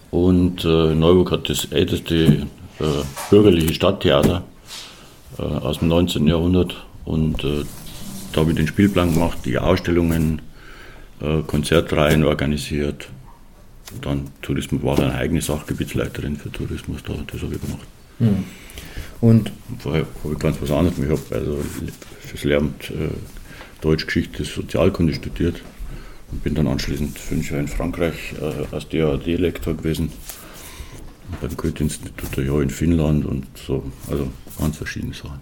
[0.10, 2.48] Und äh, Neuburg hat das älteste
[2.80, 2.86] äh,
[3.30, 4.42] bürgerliche Stadttheater
[5.38, 6.28] äh, aus dem 19.
[6.28, 6.86] Jahrhundert.
[7.06, 7.64] Und äh,
[8.32, 10.42] da habe ich den Spielplan gemacht, die Ausstellungen,
[11.22, 13.10] äh, Konzertreihen organisiert.
[14.02, 17.88] Dann Tourismus war dann eine eigene Sachgebietsleiterin für Tourismus, da, das habe ich gemacht.
[18.20, 18.44] Hm.
[19.22, 20.98] Und vorher habe ich ganz was anderes.
[20.98, 21.60] Ich habe also
[22.20, 23.10] fürs Lehramt äh,
[23.82, 25.62] Deutsch, Geschichte, Sozialkunde studiert
[26.32, 30.12] und bin dann anschließend fünf Jahre in Frankreich äh, als DAD-Lektor gewesen,
[31.42, 35.40] beim Goethe-Institut ein Jahr in Finnland und so, also ganz verschiedene Sachen.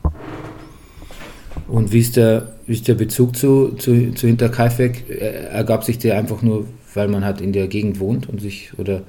[1.68, 5.10] Und wie ist der, wie ist der Bezug zu, zu, zu Hinterkaifeck?
[5.10, 9.04] Ergab sich der einfach nur, weil man halt in der Gegend wohnt und sich oder,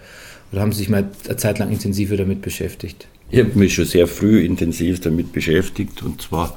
[0.52, 3.08] oder haben Sie sich mal eine Zeit lang intensiver damit beschäftigt?
[3.30, 6.56] Ich habe mich schon sehr früh intensiv damit beschäftigt und zwar,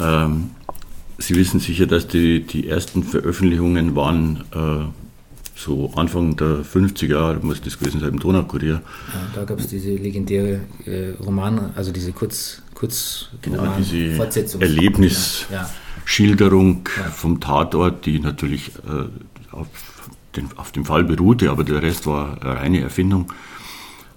[0.00, 0.50] ähm,
[1.18, 5.03] Sie wissen sicher, dass die, die ersten Veröffentlichungen waren äh,
[5.54, 8.82] so Anfang der 50er Jahre, muss das gewesen sein, im Donaukurier.
[8.82, 8.82] Ja,
[9.34, 14.18] da gab es diese legendäre äh, Roman, also diese Kurz, Kurz genau, diese
[14.60, 17.04] Erlebnisschilderung ja.
[17.04, 17.10] ja.
[17.10, 19.06] vom Tatort, die natürlich äh,
[19.52, 19.68] auf,
[20.34, 23.32] den, auf dem Fall beruhte, aber der Rest war eine reine Erfindung.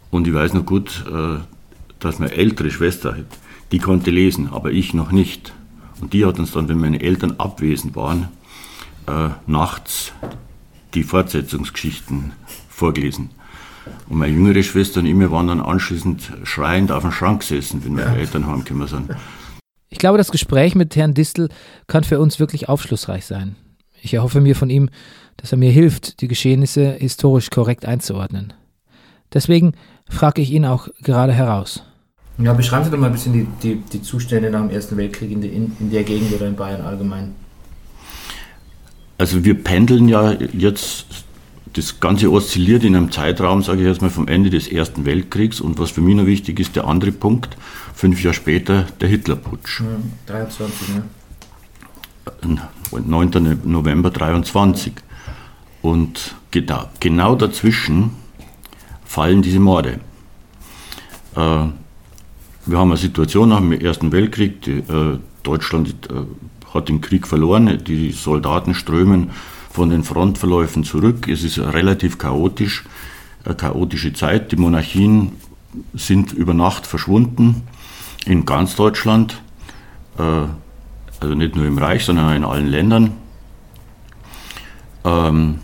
[0.10, 1.38] Und ich weiß noch gut, äh,
[2.00, 3.16] dass meine ältere Schwester,
[3.72, 5.54] die konnte lesen, aber ich noch nicht.
[6.02, 8.30] Und die hat uns dann, wenn meine Eltern abwesend waren,
[9.08, 10.14] äh, nachts
[10.94, 12.34] die Fortsetzungsgeschichten
[12.70, 13.30] vorgelesen.
[14.10, 17.84] Und meine jüngere Schwester und ich, wir waren dann anschließend schreiend auf dem Schrank gesessen,
[17.84, 18.16] wenn meine ja.
[18.16, 19.10] Eltern heimgekommen sind.
[19.90, 21.50] Ich glaube, das Gespräch mit Herrn Distel
[21.88, 23.56] kann für uns wirklich aufschlussreich sein.
[24.02, 24.90] Ich erhoffe mir von ihm,
[25.38, 28.54] dass er mir hilft, die Geschehnisse historisch korrekt einzuordnen.
[29.34, 29.74] Deswegen
[30.10, 31.84] frage ich ihn auch gerade heraus.
[32.38, 35.32] Ja, beschreiben Sie doch mal ein bisschen die, die, die Zustände nach dem Ersten Weltkrieg
[35.32, 37.34] in, die, in, in der Gegend oder in Bayern allgemein.
[39.18, 41.06] Also wir pendeln ja jetzt,
[41.74, 45.60] das Ganze oszilliert in einem Zeitraum, sage ich jetzt mal, vom Ende des Ersten Weltkriegs
[45.60, 47.58] und was für mich noch wichtig ist, der andere Punkt,
[47.94, 49.82] fünf Jahre später, der Hitlerputsch.
[49.82, 51.04] Ja, 23, ne?
[52.92, 53.60] 9.
[53.64, 54.94] November 23.
[55.82, 58.12] Und genau, genau dazwischen
[59.06, 60.00] fallen diese Morde.
[61.36, 61.66] Äh,
[62.66, 66.26] wir haben eine Situation nach dem Ersten Weltkrieg, die, äh, Deutschland äh,
[66.74, 69.32] hat den Krieg verloren, die Soldaten strömen
[69.72, 72.84] von den Frontverläufen zurück, es ist relativ chaotisch,
[73.46, 75.34] eine chaotische Zeit, die Monarchien
[75.94, 77.64] sind über Nacht verschwunden
[78.26, 79.42] in ganz Deutschland,
[80.18, 80.22] äh,
[81.20, 83.14] also nicht nur im Reich, sondern in allen Ländern.
[85.04, 85.60] Ähm,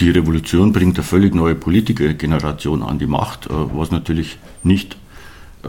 [0.00, 4.96] die Revolution bringt eine völlig neue Politikergeneration an die Macht, äh, was natürlich nicht
[5.64, 5.68] äh,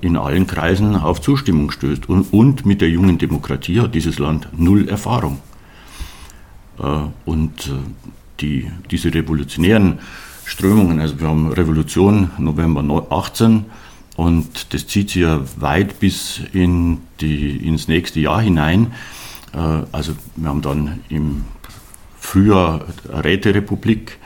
[0.00, 2.08] in allen Kreisen auf Zustimmung stößt.
[2.08, 5.38] Und, mit der jungen Demokratie hat dieses Land null Erfahrung.
[6.78, 6.82] Äh,
[7.24, 7.70] und
[8.40, 9.98] die, diese revolutionären
[10.44, 13.66] Strömungen, also wir haben Revolution November 18
[14.16, 18.92] und das zieht sich ja weit bis in die, ins nächste Jahr hinein.
[19.52, 21.44] Also wir haben dann im
[22.18, 24.18] früher Räterepublik.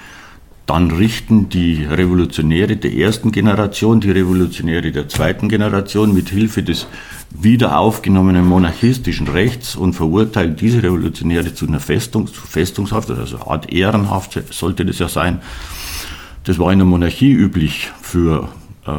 [0.67, 6.87] Dann richten die Revolutionäre der ersten Generation, die Revolutionäre der zweiten Generation mit Hilfe des
[7.31, 13.73] wiederaufgenommenen monarchistischen Rechts und verurteilen diese Revolutionäre zu einer Festung, zu Festungshaft, also eine Art
[13.73, 15.43] Ehrenhaft sollte das ja sein.
[16.45, 18.49] Das war in der Monarchie üblich für
[18.87, 18.91] äh,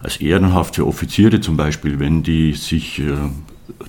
[0.00, 3.14] als Ehrenhaft für Offiziere zum Beispiel, wenn die sich äh,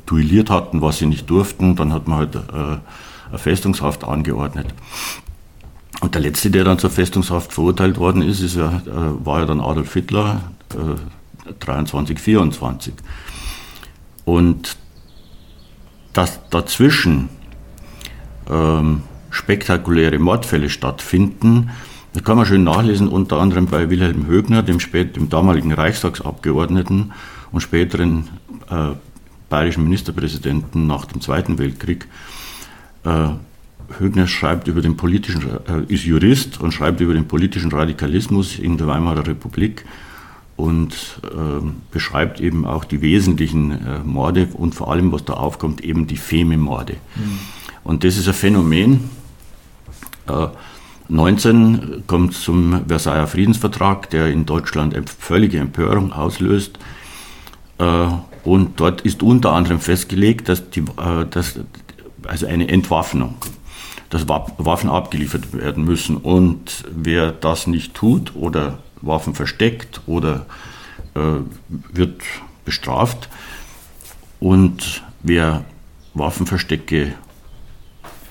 [0.05, 2.39] duelliert hatten, was sie nicht durften, dann hat man halt äh,
[3.29, 4.67] eine Festungshaft angeordnet.
[6.01, 9.45] Und der letzte, der dann zur Festungshaft verurteilt worden ist, ist ja, äh, war ja
[9.45, 12.93] dann Adolf Hitler, äh, 23, 24.
[14.25, 14.77] Und
[16.13, 17.29] dass dazwischen
[18.49, 21.69] ähm, spektakuläre Mordfälle stattfinden,
[22.13, 27.11] das kann man schön nachlesen, unter anderem bei Wilhelm Högner, dem, spät, dem damaligen Reichstagsabgeordneten
[27.51, 28.29] und späteren
[28.69, 28.91] äh,
[29.49, 32.07] bayerischen Ministerpräsidenten nach dem Zweiten Weltkrieg.
[33.03, 33.29] Äh,
[33.97, 38.77] Högner schreibt über den politischen, äh, ist Jurist und schreibt über den politischen Radikalismus in
[38.77, 39.85] der Weimarer Republik
[40.55, 45.81] und äh, beschreibt eben auch die wesentlichen äh, Morde und vor allem, was da aufkommt,
[45.83, 46.93] eben die Feme-Morde.
[47.15, 47.39] Mhm.
[47.83, 49.09] Und das ist ein Phänomen.
[50.27, 50.47] Äh,
[51.07, 56.79] 19 kommt zum Versailler Friedensvertrag, der in Deutschland völlige Empörung auslöst.
[57.77, 58.07] Äh,
[58.43, 61.59] und dort ist unter anderem festgelegt, dass, die, äh, dass
[62.27, 63.35] also eine Entwaffnung,
[64.15, 66.15] dass Waffen abgeliefert werden müssen.
[66.15, 70.45] Und wer das nicht tut oder Waffen versteckt oder
[71.15, 71.19] äh,
[71.91, 72.21] wird
[72.63, 73.27] bestraft.
[74.39, 75.65] Und wer
[76.13, 77.13] Waffenverstecke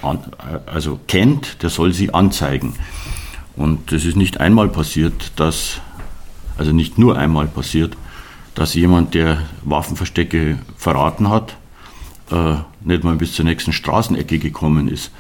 [0.01, 0.21] an,
[0.65, 2.77] also kennt, der soll sie anzeigen.
[3.55, 5.83] Und es ist nicht einmal passiert, dass,
[6.57, 7.95] also nicht nur einmal passiert,
[8.55, 11.57] dass jemand, der Waffenverstecke verraten hat,
[12.31, 15.11] äh, nicht mal bis zur nächsten Straßenecke gekommen ist,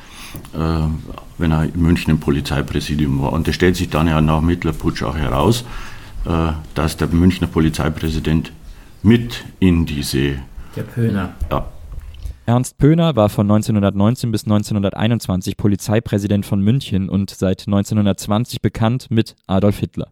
[0.53, 3.33] wenn er in München im Polizeipräsidium war.
[3.33, 5.64] Und es stellt sich dann ja nach Mittlerputsch auch heraus,
[6.25, 8.53] äh, dass der Münchner Polizeipräsident
[9.03, 10.37] mit in diese.
[10.77, 11.35] Der Pöhner.
[11.51, 11.66] Ja.
[12.47, 19.35] Ernst Pöhner war von 1919 bis 1921 Polizeipräsident von München und seit 1920 bekannt mit
[19.47, 20.09] Adolf Hitler.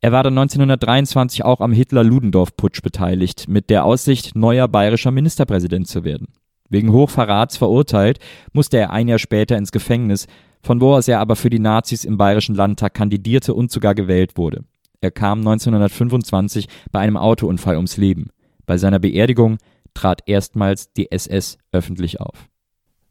[0.00, 6.04] Er war dann 1923 auch am Hitler-Ludendorff-Putsch beteiligt, mit der Aussicht, neuer bayerischer Ministerpräsident zu
[6.04, 6.28] werden.
[6.70, 8.20] Wegen Hochverrats verurteilt,
[8.52, 10.26] musste er ein Jahr später ins Gefängnis,
[10.62, 14.36] von wo aus er aber für die Nazis im Bayerischen Landtag kandidierte und sogar gewählt
[14.36, 14.64] wurde.
[15.00, 18.28] Er kam 1925 bei einem Autounfall ums Leben.
[18.66, 19.58] Bei seiner Beerdigung
[19.94, 22.48] trat erstmals die SS öffentlich auf.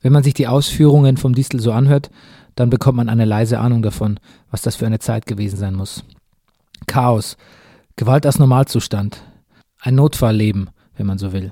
[0.01, 2.09] Wenn man sich die Ausführungen vom Distel so anhört,
[2.55, 4.19] dann bekommt man eine leise Ahnung davon,
[4.49, 6.05] was das für eine Zeit gewesen sein muss.
[6.87, 7.35] Chaos,
[7.97, 9.21] Gewalt als Normalzustand,
[9.81, 11.51] ein Notfallleben, wenn man so will.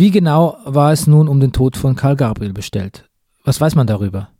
[0.00, 3.04] Wie genau war es nun um den Tod von Karl Gabriel bestellt?
[3.44, 4.30] Was weiß man darüber?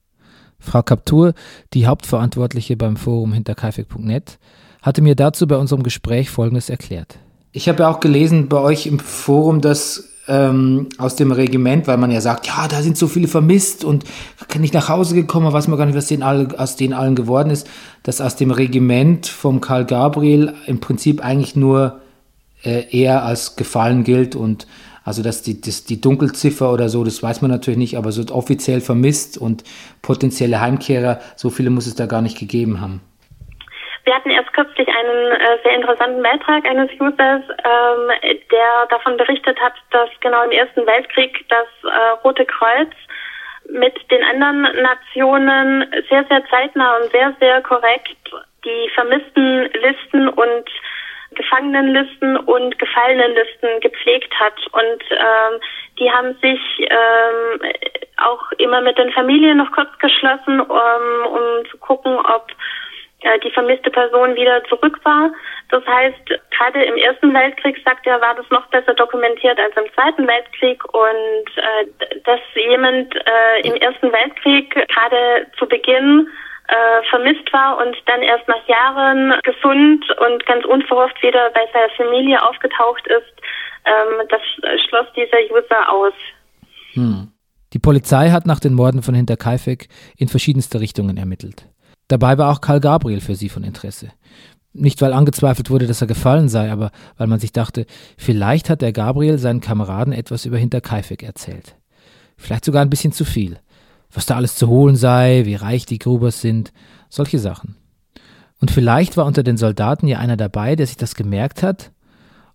[0.58, 1.34] Frau Kaptur,
[1.74, 4.38] die Hauptverantwortliche beim Forum hinterkaifeck.net,
[4.80, 7.18] hatte mir dazu bei unserem Gespräch Folgendes erklärt.
[7.52, 11.98] Ich habe ja auch gelesen bei euch im Forum, dass ähm, aus dem Regiment, weil
[11.98, 14.04] man ja sagt, ja, da sind so viele vermisst und
[14.58, 17.50] nicht nach Hause gekommen, weiß man gar nicht, was denen all, aus denen allen geworden
[17.50, 17.68] ist,
[18.02, 22.00] dass aus dem Regiment vom Karl Gabriel im Prinzip eigentlich nur
[22.62, 24.66] äh, er als gefallen gilt und
[25.04, 28.22] also dass die, das, die Dunkelziffer oder so, das weiß man natürlich nicht, aber so
[28.34, 29.64] offiziell vermisst und
[30.02, 33.00] potenzielle Heimkehrer, so viele muss es da gar nicht gegeben haben.
[34.04, 38.10] Wir hatten erst kürzlich einen äh, sehr interessanten Beitrag eines Users, ähm,
[38.50, 42.90] der davon berichtet hat, dass genau im Ersten Weltkrieg das äh, Rote Kreuz
[43.68, 48.16] mit den anderen Nationen sehr, sehr zeitnah und sehr, sehr korrekt
[48.64, 50.64] die vermissten Listen und
[51.34, 54.54] Gefangenenlisten und Gefallenenlisten gepflegt hat.
[54.72, 55.60] Und ähm,
[55.98, 57.70] die haben sich ähm,
[58.16, 62.50] auch immer mit den Familien noch kurz geschlossen, um, um zu gucken, ob
[63.22, 65.30] äh, die vermisste Person wieder zurück war.
[65.70, 69.92] Das heißt, gerade im Ersten Weltkrieg, sagt er, war das noch besser dokumentiert als im
[69.94, 76.28] Zweiten Weltkrieg und äh, dass jemand äh, im Ersten Weltkrieg gerade zu Beginn
[76.70, 81.90] äh, vermisst war und dann erst nach Jahren gesund und ganz unverhofft wieder bei seiner
[81.96, 83.32] Familie aufgetaucht ist,
[83.84, 84.40] ähm, das
[84.86, 86.14] schloss dieser User aus.
[86.92, 87.32] Hm.
[87.72, 91.66] Die Polizei hat nach den Morden von Hinterkaifeck in verschiedenste Richtungen ermittelt.
[92.08, 94.12] Dabei war auch Karl Gabriel für sie von Interesse.
[94.72, 98.82] Nicht, weil angezweifelt wurde, dass er gefallen sei, aber weil man sich dachte, vielleicht hat
[98.82, 101.74] der Gabriel seinen Kameraden etwas über Hinterkaifeck erzählt.
[102.36, 103.58] Vielleicht sogar ein bisschen zu viel.
[104.12, 106.72] Was da alles zu holen sei, wie reich die Grubers sind,
[107.08, 107.76] solche Sachen.
[108.60, 111.92] Und vielleicht war unter den Soldaten ja einer dabei, der sich das gemerkt hat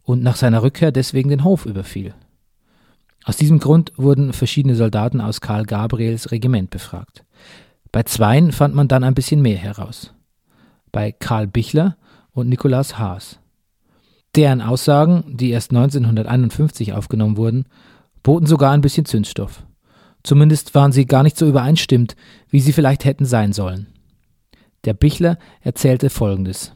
[0.03, 2.13] und nach seiner Rückkehr deswegen den Hof überfiel.
[3.23, 7.25] Aus diesem Grund wurden verschiedene Soldaten aus Karl Gabriels Regiment befragt.
[7.91, 10.13] Bei zweien fand man dann ein bisschen mehr heraus.
[10.91, 11.97] Bei Karl Bichler
[12.31, 13.39] und Nikolaus Haas.
[14.35, 17.65] Deren Aussagen, die erst 1951 aufgenommen wurden,
[18.21, 19.65] boten sogar ein bisschen Zündstoff.
[20.25, 22.15] Zumindest waren sie gar nicht so übereinstimmt,
[22.49, 23.85] wie sie vielleicht hätten sein sollen.
[24.83, 26.71] Der Bichler erzählte Folgendes.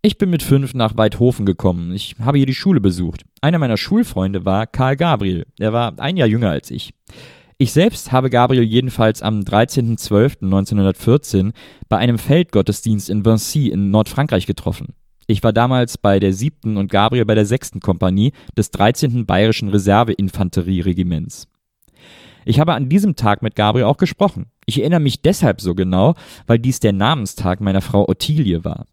[0.00, 1.92] Ich bin mit fünf nach Weidhofen gekommen.
[1.92, 3.26] Ich habe hier die Schule besucht.
[3.42, 5.44] Einer meiner Schulfreunde war Karl Gabriel.
[5.58, 6.94] Er war ein Jahr jünger als ich.
[7.58, 11.52] Ich selbst habe Gabriel jedenfalls am 13.12.1914
[11.90, 14.94] bei einem Feldgottesdienst in Vincy in Nordfrankreich getroffen.
[15.26, 19.26] Ich war damals bei der siebten und Gabriel bei der sechsten Kompanie des 13.
[19.26, 21.48] Bayerischen Reserveinfanterieregiments.
[22.44, 24.46] Ich habe an diesem Tag mit Gabriel auch gesprochen.
[24.66, 26.14] Ich erinnere mich deshalb so genau,
[26.46, 28.86] weil dies der Namenstag meiner Frau Ottilie war.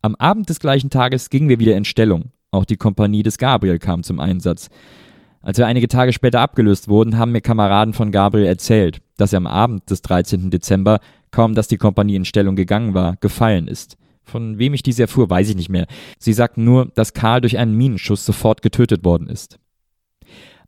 [0.00, 2.30] Am Abend des gleichen Tages gingen wir wieder in Stellung.
[2.50, 4.70] Auch die Kompanie des Gabriel kam zum Einsatz.
[5.42, 9.38] Als wir einige Tage später abgelöst wurden, haben mir Kameraden von Gabriel erzählt, dass er
[9.38, 10.50] am Abend des 13.
[10.50, 13.98] Dezember, kaum dass die Kompanie in Stellung gegangen war, gefallen ist.
[14.24, 15.86] Von wem ich dies erfuhr, weiß ich nicht mehr.
[16.18, 19.58] Sie sagten nur, dass Karl durch einen Minenschuss sofort getötet worden ist.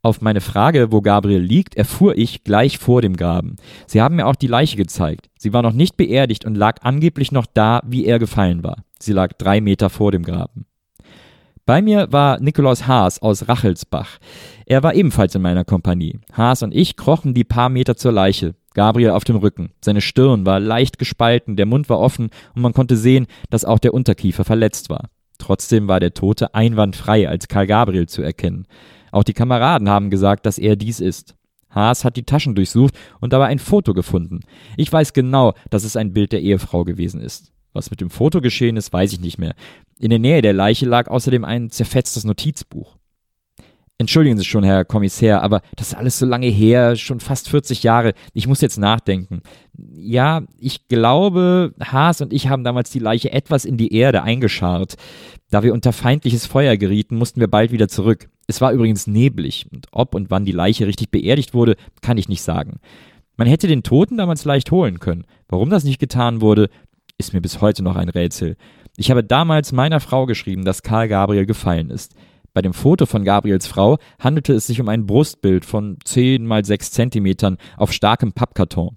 [0.03, 3.57] Auf meine Frage, wo Gabriel liegt, erfuhr ich gleich vor dem Graben.
[3.87, 5.31] Sie haben mir auch die Leiche gezeigt.
[5.37, 8.85] Sie war noch nicht beerdigt und lag angeblich noch da, wie er gefallen war.
[9.01, 10.66] Sie lag drei Meter vor dem Graben.
[11.64, 14.19] Bei mir war Nikolaus Haas aus Rachelsbach.
[14.66, 16.21] Er war ebenfalls in meiner Kompanie.
[16.33, 18.55] Haas und ich krochen die paar Meter zur Leiche.
[18.77, 19.71] Gabriel auf dem Rücken.
[19.81, 23.79] Seine Stirn war leicht gespalten, der Mund war offen und man konnte sehen, dass auch
[23.79, 25.09] der Unterkiefer verletzt war.
[25.39, 28.67] Trotzdem war der Tote einwandfrei als Karl Gabriel zu erkennen.
[29.12, 31.37] Auch die Kameraden haben gesagt, dass er dies ist.
[31.71, 34.41] Haas hat die Taschen durchsucht und dabei ein Foto gefunden.
[34.77, 37.53] Ich weiß genau, dass es ein Bild der Ehefrau gewesen ist.
[37.73, 39.55] Was mit dem Foto geschehen ist, weiß ich nicht mehr.
[39.99, 42.97] In der Nähe der Leiche lag außerdem ein zerfetztes Notizbuch.
[43.99, 47.83] Entschuldigen Sie schon, Herr Kommissär, aber das ist alles so lange her, schon fast 40
[47.83, 48.13] Jahre.
[48.35, 49.41] Ich muss jetzt nachdenken.
[49.95, 54.97] Ja, ich glaube, Haas und ich haben damals die Leiche etwas in die Erde eingescharrt.
[55.49, 58.29] Da wir unter feindliches Feuer gerieten, mussten wir bald wieder zurück.
[58.47, 62.29] Es war übrigens neblig und ob und wann die Leiche richtig beerdigt wurde, kann ich
[62.29, 62.81] nicht sagen.
[63.39, 65.25] Man hätte den Toten damals leicht holen können.
[65.49, 66.69] Warum das nicht getan wurde,
[67.17, 68.57] ist mir bis heute noch ein Rätsel.
[68.99, 72.15] Ich habe damals meiner Frau geschrieben, dass Karl Gabriel gefallen ist.
[72.57, 76.64] Bei dem Foto von Gabriels Frau handelte es sich um ein Brustbild von 10 mal
[76.64, 78.97] 6 Zentimetern auf starkem Pappkarton.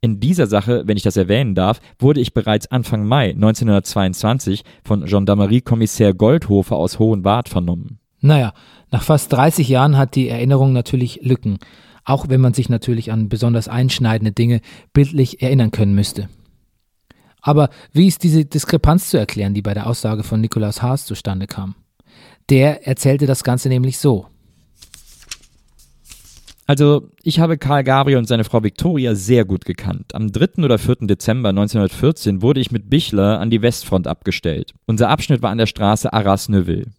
[0.00, 5.04] In dieser Sache, wenn ich das erwähnen darf, wurde ich bereits Anfang Mai 1922 von
[5.04, 7.98] Gendarmerie-Kommissär Goldhofer aus Hohenwart vernommen.
[8.20, 8.52] Naja,
[8.92, 11.58] nach fast 30 Jahren hat die Erinnerung natürlich Lücken,
[12.04, 14.60] auch wenn man sich natürlich an besonders einschneidende Dinge
[14.92, 16.28] bildlich erinnern können müsste.
[17.40, 21.48] Aber wie ist diese Diskrepanz zu erklären, die bei der Aussage von Nikolaus Haas zustande
[21.48, 21.74] kam?
[22.48, 24.26] Der erzählte das Ganze nämlich so.
[26.68, 30.14] Also, ich habe Karl Gabriel und seine Frau Victoria sehr gut gekannt.
[30.16, 30.64] Am 3.
[30.64, 30.96] oder 4.
[31.02, 34.74] Dezember 1914 wurde ich mit Bichler an die Westfront abgestellt.
[34.86, 36.90] Unser Abschnitt war an der Straße Arras-Neuville.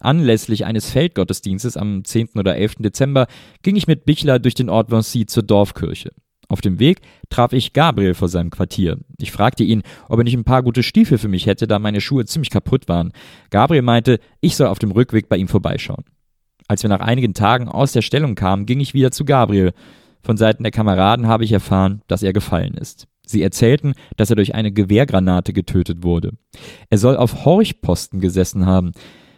[0.00, 2.30] Anlässlich eines Feldgottesdienstes am 10.
[2.36, 2.76] oder 11.
[2.80, 3.28] Dezember
[3.62, 6.12] ging ich mit Bichler durch den Ort Vincy zur Dorfkirche.
[6.48, 8.98] Auf dem Weg traf ich Gabriel vor seinem Quartier.
[9.18, 12.00] Ich fragte ihn, ob er nicht ein paar gute Stiefel für mich hätte, da meine
[12.00, 13.12] Schuhe ziemlich kaputt waren.
[13.50, 16.04] Gabriel meinte, ich soll auf dem Rückweg bei ihm vorbeischauen.
[16.66, 19.72] Als wir nach einigen Tagen aus der Stellung kamen, ging ich wieder zu Gabriel.
[20.22, 23.08] Von Seiten der Kameraden habe ich erfahren, dass er gefallen ist.
[23.26, 26.32] Sie erzählten, dass er durch eine Gewehrgranate getötet wurde.
[26.88, 28.92] Er soll auf Horchposten gesessen haben.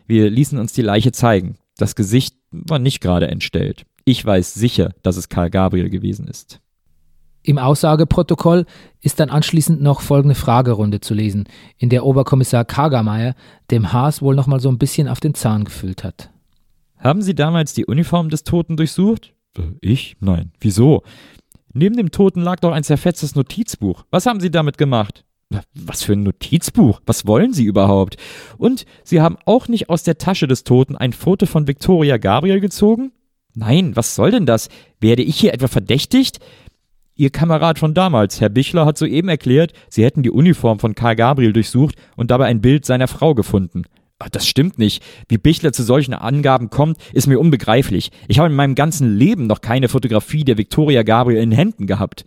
[0.06, 1.56] Wir ließen uns die Leiche zeigen.
[1.76, 3.84] Das Gesicht war nicht gerade entstellt.
[4.04, 6.60] Ich weiß sicher, dass es Karl Gabriel gewesen ist.
[7.42, 8.66] Im Aussageprotokoll
[9.00, 11.44] ist dann anschließend noch folgende Fragerunde zu lesen,
[11.78, 13.34] in der Oberkommissar Kagermeier
[13.70, 16.30] dem Haas wohl noch mal so ein bisschen auf den Zahn gefüllt hat.
[16.98, 19.32] Haben Sie damals die Uniform des Toten durchsucht?
[19.56, 20.16] Äh, ich?
[20.20, 20.52] Nein.
[20.60, 21.02] Wieso?
[21.72, 24.04] Neben dem Toten lag doch ein zerfetztes Notizbuch.
[24.10, 25.24] Was haben Sie damit gemacht?
[25.74, 27.00] Was für ein Notizbuch?
[27.06, 28.16] Was wollen Sie überhaupt?
[28.58, 32.60] Und Sie haben auch nicht aus der Tasche des Toten ein Foto von Victoria Gabriel
[32.60, 33.12] gezogen?
[33.54, 34.68] Nein, was soll denn das?
[35.00, 36.38] Werde ich hier etwa verdächtigt?
[37.20, 41.16] Ihr Kamerad von damals, Herr Bichler, hat soeben erklärt, Sie hätten die Uniform von Karl
[41.16, 43.82] Gabriel durchsucht und dabei ein Bild seiner Frau gefunden.
[44.32, 45.02] Das stimmt nicht.
[45.28, 48.10] Wie Bichler zu solchen Angaben kommt, ist mir unbegreiflich.
[48.26, 52.24] Ich habe in meinem ganzen Leben noch keine Fotografie der Victoria Gabriel in Händen gehabt.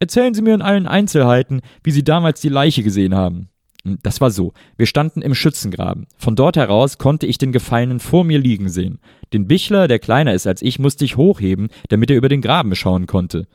[0.00, 3.48] Erzählen Sie mir in allen Einzelheiten, wie Sie damals die Leiche gesehen haben.
[3.84, 4.54] Das war so.
[4.76, 6.08] Wir standen im Schützengraben.
[6.18, 8.98] Von dort heraus konnte ich den Gefallenen vor mir liegen sehen.
[9.32, 12.74] Den Bichler, der kleiner ist als ich, musste ich hochheben, damit er über den Graben
[12.74, 13.46] schauen konnte.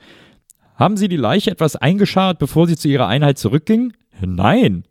[0.76, 3.94] Haben Sie die Leiche etwas eingescharrt, bevor Sie zu Ihrer Einheit zurückgingen?
[4.20, 4.86] Nein.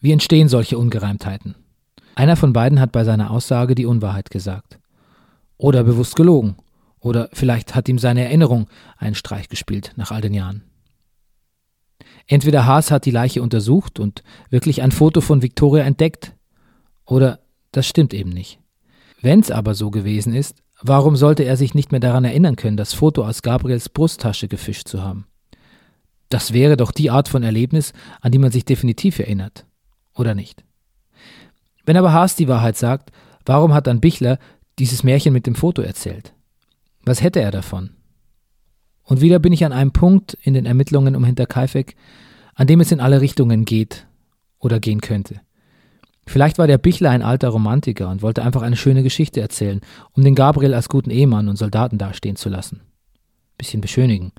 [0.00, 1.54] Wie entstehen solche Ungereimtheiten?
[2.16, 4.80] Einer von beiden hat bei seiner Aussage die Unwahrheit gesagt.
[5.56, 6.56] Oder bewusst gelogen.
[6.98, 10.64] Oder vielleicht hat ihm seine Erinnerung einen Streich gespielt nach all den Jahren.
[12.26, 16.34] Entweder Haas hat die Leiche untersucht und wirklich ein Foto von Victoria entdeckt,
[17.04, 17.40] oder
[17.72, 18.60] das stimmt eben nicht.
[19.20, 22.76] Wenn es aber so gewesen ist, Warum sollte er sich nicht mehr daran erinnern können,
[22.76, 25.26] das Foto aus Gabriels Brusttasche gefischt zu haben?
[26.30, 29.66] Das wäre doch die Art von Erlebnis, an die man sich definitiv erinnert.
[30.14, 30.64] Oder nicht?
[31.84, 33.10] Wenn aber Haas die Wahrheit sagt,
[33.44, 34.38] warum hat dann Bichler
[34.78, 36.32] dieses Märchen mit dem Foto erzählt?
[37.04, 37.90] Was hätte er davon?
[39.02, 41.96] Und wieder bin ich an einem Punkt in den Ermittlungen um Hinterkaifeck,
[42.54, 44.06] an dem es in alle Richtungen geht
[44.58, 45.40] oder gehen könnte.
[46.30, 49.80] Vielleicht war der Bichler ein alter Romantiker und wollte einfach eine schöne Geschichte erzählen,
[50.12, 52.82] um den Gabriel als guten Ehemann und Soldaten dastehen zu lassen.
[53.58, 54.30] Bisschen beschönigen.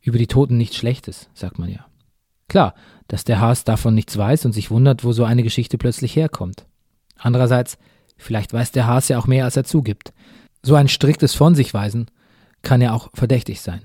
[0.00, 1.84] Über die Toten nichts Schlechtes, sagt man ja.
[2.46, 2.76] Klar,
[3.08, 6.66] dass der Haas davon nichts weiß und sich wundert, wo so eine Geschichte plötzlich herkommt.
[7.18, 7.76] Andererseits,
[8.16, 10.12] vielleicht weiß der Haas ja auch mehr, als er zugibt.
[10.62, 12.06] So ein striktes Von sich weisen
[12.62, 13.82] kann ja auch verdächtig sein.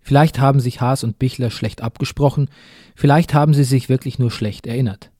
[0.00, 2.48] Vielleicht haben sich Haas und Bichler schlecht abgesprochen,
[2.96, 5.11] vielleicht haben sie sich wirklich nur schlecht erinnert.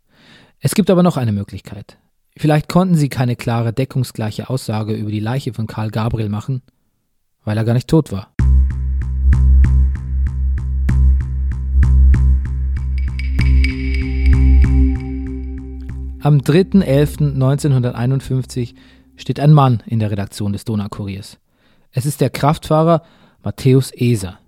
[0.64, 1.98] Es gibt aber noch eine Möglichkeit.
[2.36, 6.62] Vielleicht konnten sie keine klare, deckungsgleiche Aussage über die Leiche von Karl Gabriel machen,
[7.44, 8.32] weil er gar nicht tot war.
[16.20, 18.76] Am 3.11.1951
[19.16, 21.40] steht ein Mann in der Redaktion des Donaukuriers.
[21.90, 23.02] Es ist der Kraftfahrer
[23.42, 24.38] Matthäus Eser.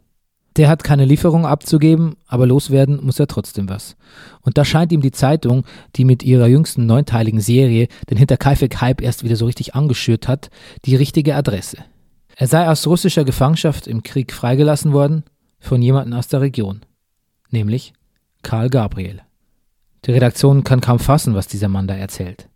[0.57, 3.97] Der hat keine Lieferung abzugeben, aber loswerden muss er trotzdem was.
[4.43, 5.65] Und da scheint ihm die Zeitung,
[5.97, 10.51] die mit ihrer jüngsten neunteiligen Serie den Hinterkaifeck-Hype erst wieder so richtig angeschürt hat,
[10.85, 11.79] die richtige Adresse.
[12.37, 15.25] Er sei aus russischer Gefangenschaft im Krieg freigelassen worden
[15.59, 16.81] von jemandem aus der Region,
[17.51, 17.93] nämlich
[18.43, 19.23] Karl Gabriel.
[20.05, 22.49] Die Redaktion kann kaum fassen, was dieser Mann da erzählt.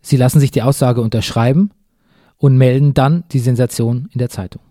[0.00, 1.70] Sie lassen sich die Aussage unterschreiben
[2.36, 4.62] und melden dann die Sensation in der Zeitung.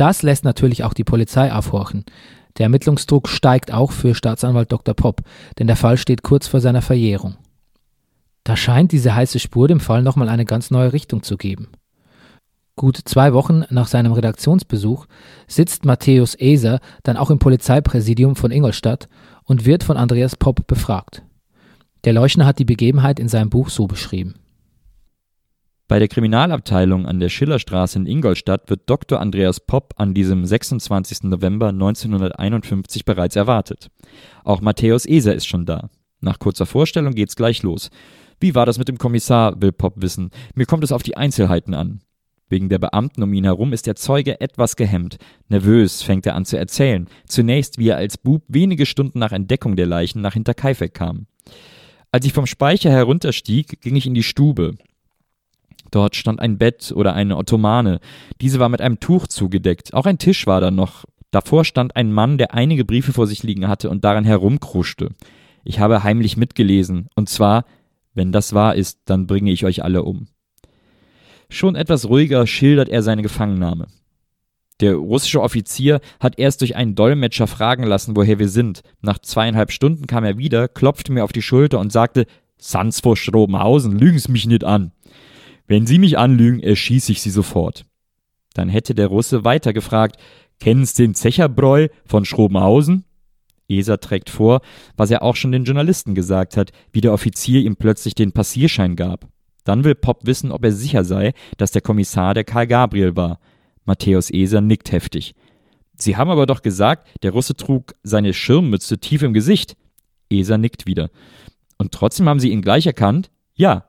[0.00, 2.06] Das lässt natürlich auch die Polizei aufhorchen.
[2.56, 4.94] Der Ermittlungsdruck steigt auch für Staatsanwalt Dr.
[4.94, 5.20] Popp,
[5.58, 7.36] denn der Fall steht kurz vor seiner Verjährung.
[8.42, 11.68] Da scheint diese heiße Spur dem Fall nochmal eine ganz neue Richtung zu geben.
[12.76, 15.04] Gut zwei Wochen nach seinem Redaktionsbesuch
[15.46, 19.06] sitzt Matthäus Eser dann auch im Polizeipräsidium von Ingolstadt
[19.44, 21.24] und wird von Andreas Popp befragt.
[22.04, 24.39] Der Leuchner hat die Begebenheit in seinem Buch so beschrieben.
[25.90, 29.18] Bei der Kriminalabteilung an der Schillerstraße in Ingolstadt wird Dr.
[29.18, 31.24] Andreas Popp an diesem 26.
[31.24, 33.90] November 1951 bereits erwartet.
[34.44, 35.90] Auch Matthäus Eser ist schon da.
[36.20, 37.90] Nach kurzer Vorstellung geht's gleich los.
[38.38, 40.30] Wie war das mit dem Kommissar, will Popp wissen.
[40.54, 42.02] Mir kommt es auf die Einzelheiten an.
[42.48, 45.16] Wegen der Beamten um ihn herum ist der Zeuge etwas gehemmt.
[45.48, 47.08] Nervös fängt er an zu erzählen.
[47.26, 51.26] Zunächst, wie er als Bub wenige Stunden nach Entdeckung der Leichen nach Hinterkaifeck kam.
[52.12, 54.76] Als ich vom Speicher herunterstieg, ging ich in die Stube.
[55.90, 58.00] Dort stand ein Bett oder eine Ottomane.
[58.40, 59.94] Diese war mit einem Tuch zugedeckt.
[59.94, 61.04] Auch ein Tisch war da noch.
[61.30, 65.10] Davor stand ein Mann, der einige Briefe vor sich liegen hatte und daran herumkruschte.
[65.64, 67.64] Ich habe heimlich mitgelesen, und zwar,
[68.14, 70.26] wenn das wahr ist, dann bringe ich euch alle um.
[71.48, 73.86] Schon etwas ruhiger schildert er seine Gefangennahme.
[74.80, 78.82] Der russische Offizier hat erst durch einen Dolmetscher fragen lassen, woher wir sind.
[79.02, 82.26] Nach zweieinhalb Stunden kam er wieder, klopfte mir auf die Schulter und sagte,
[82.58, 84.92] Sans vor Schrobenhausen, lügen Sie mich nicht an.
[85.70, 87.86] Wenn Sie mich anlügen, erschieße ich Sie sofort.
[88.54, 90.20] Dann hätte der Russe weiter gefragt,
[90.58, 93.04] kennen Sie den Zecherbräu von Schrobenhausen?
[93.68, 94.62] Eser trägt vor,
[94.96, 98.96] was er auch schon den Journalisten gesagt hat, wie der Offizier ihm plötzlich den Passierschein
[98.96, 99.28] gab.
[99.62, 103.38] Dann will Pop wissen, ob er sicher sei, dass der Kommissar der Karl Gabriel war.
[103.84, 105.36] Matthäus Eser nickt heftig.
[105.94, 109.76] Sie haben aber doch gesagt, der Russe trug seine Schirmmütze tief im Gesicht.
[110.30, 111.10] Eser nickt wieder.
[111.78, 113.30] Und trotzdem haben Sie ihn gleich erkannt?
[113.54, 113.84] Ja.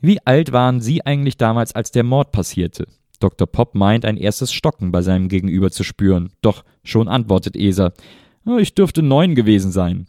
[0.00, 2.86] Wie alt waren Sie eigentlich damals, als der Mord passierte?
[3.20, 3.46] Dr.
[3.46, 6.30] Pop meint, ein erstes Stocken bei seinem Gegenüber zu spüren.
[6.40, 7.92] Doch schon antwortet Eser.
[8.58, 10.06] Ich dürfte neun gewesen sein.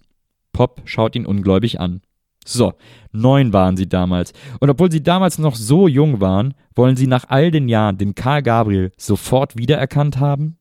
[0.53, 2.01] Pop schaut ihn ungläubig an.
[2.45, 2.73] So,
[3.11, 4.33] neun waren sie damals.
[4.59, 8.15] Und obwohl sie damals noch so jung waren, wollen sie nach all den Jahren den
[8.15, 10.57] Karl Gabriel sofort wiedererkannt haben?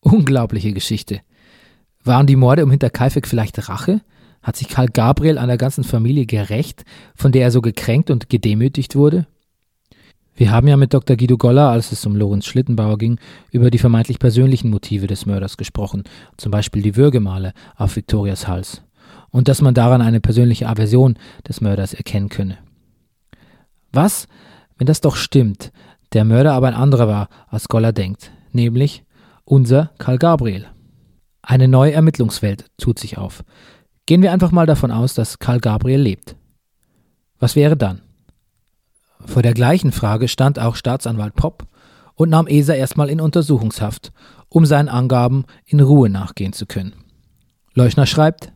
[0.00, 1.20] Unglaubliche Geschichte.
[2.02, 4.00] Waren die Morde um Hinterkaifeck vielleicht Rache?
[4.42, 6.84] Hat sich Karl Gabriel an der ganzen Familie gerecht,
[7.14, 9.26] von der er so gekränkt und gedemütigt wurde?
[10.34, 11.16] Wir haben ja mit Dr.
[11.16, 13.18] Guido Goller, als es um Lorenz Schlittenbauer ging,
[13.50, 16.04] über die vermeintlich persönlichen Motive des Mörders gesprochen,
[16.38, 18.82] zum Beispiel die Würgemale auf Viktorias Hals
[19.30, 21.16] und dass man daran eine persönliche Aversion
[21.46, 22.58] des Mörders erkennen könne.
[23.92, 24.28] Was,
[24.78, 25.72] wenn das doch stimmt,
[26.12, 29.04] der Mörder aber ein anderer war, als Goller denkt, nämlich
[29.44, 30.66] unser Karl Gabriel.
[31.42, 33.44] Eine neue Ermittlungswelt tut sich auf.
[34.06, 36.36] Gehen wir einfach mal davon aus, dass Karl Gabriel lebt.
[37.38, 38.02] Was wäre dann?
[39.26, 41.66] Vor der gleichen Frage stand auch Staatsanwalt Popp
[42.14, 44.12] und nahm Eser erstmal in Untersuchungshaft,
[44.48, 46.94] um seinen Angaben in Ruhe nachgehen zu können.
[47.74, 48.52] Leuchner schreibt,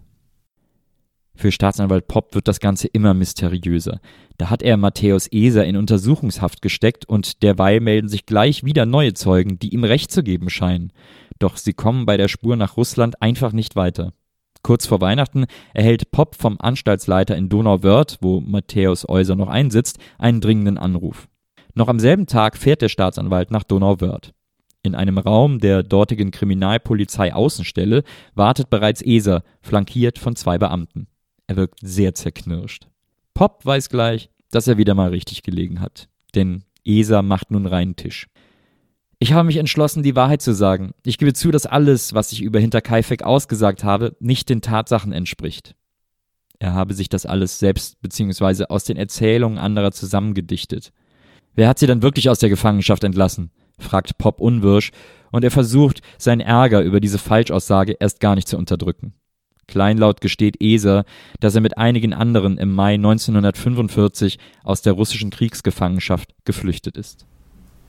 [1.37, 4.01] für Staatsanwalt Popp wird das Ganze immer mysteriöser.
[4.39, 9.15] Da hat er Matthäus Eser in Untersuchungshaft gesteckt und derweil melden sich gleich wieder neue
[9.15, 10.93] Zeugen, die ihm Recht zu geben scheinen.
[11.41, 14.13] Doch sie kommen bei der Spur nach Russland einfach nicht weiter.
[14.65, 15.45] Kurz vor Weihnachten
[15.75, 21.29] erhält Popp vom Anstaltsleiter in Donauwörth, wo Matthäus Euser noch einsitzt, einen dringenden Anruf.
[21.75, 24.33] Noch am selben Tag fährt der Staatsanwalt nach Donauwörth.
[24.83, 28.05] In einem Raum der dortigen Kriminalpolizei Außenstelle
[28.35, 31.09] wartet bereits Eser, flankiert von zwei Beamten.
[31.47, 32.89] Er wirkt sehr zerknirscht.
[33.35, 36.09] Pop weiß gleich, dass er wieder mal richtig gelegen hat.
[36.35, 38.29] Denn ESA macht nun reinen Tisch.
[39.25, 40.93] Ich habe mich entschlossen, die Wahrheit zu sagen.
[41.03, 45.75] Ich gebe zu, dass alles, was ich über Hinterkaifeck ausgesagt habe, nicht den Tatsachen entspricht.
[46.59, 48.67] Er habe sich das alles selbst bzw.
[48.67, 50.93] aus den Erzählungen anderer zusammengedichtet.
[51.55, 53.51] Wer hat sie dann wirklich aus der Gefangenschaft entlassen?
[53.79, 54.91] fragt Pop unwirsch,
[55.31, 59.15] und er versucht, seinen Ärger über diese Falschaussage erst gar nicht zu unterdrücken.
[59.67, 61.07] Kleinlaut gesteht Eser,
[61.41, 67.27] dass er mit einigen anderen im Mai 1945 aus der russischen Kriegsgefangenschaft geflüchtet ist.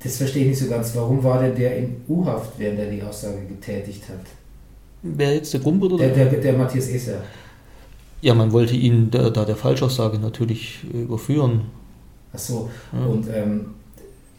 [0.06, 0.96] Das verstehe ich nicht so ganz.
[0.96, 4.20] Warum war denn der in U-Haft, während er die Aussage getätigt hat?
[5.02, 6.08] Wer jetzt der Gumbert oder?
[6.08, 7.24] Der, der, der Matthias Eser.
[8.22, 11.62] Ja, man wollte ihn da, da der Falschaussage natürlich überführen.
[12.32, 13.06] Ach so, ja.
[13.06, 13.66] und ähm,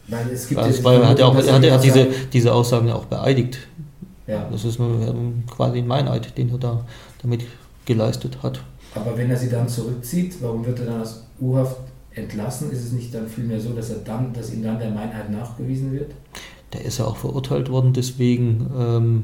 [0.07, 2.53] weil es gibt also, weil er hat ja auch, er hat, er hat diese, diese
[2.53, 3.59] Aussagen ja auch beeidigt.
[4.29, 4.49] Ja.
[4.51, 5.01] Das ist nur
[5.51, 6.85] quasi ein Meineid, den er da
[7.23, 7.45] damit
[7.87, 8.61] geleistet hat.
[8.95, 11.77] Aber wenn er sie dann zurückzieht, warum wird er dann aus U-Haft
[12.17, 12.73] entlassen?
[12.73, 15.93] Ist es nicht dann vielmehr so, dass er dann, dass ihm dann der Meineid nachgewiesen
[15.93, 16.13] wird?
[16.73, 18.67] Der ist ja auch verurteilt worden, deswegen.
[18.77, 19.23] Ähm,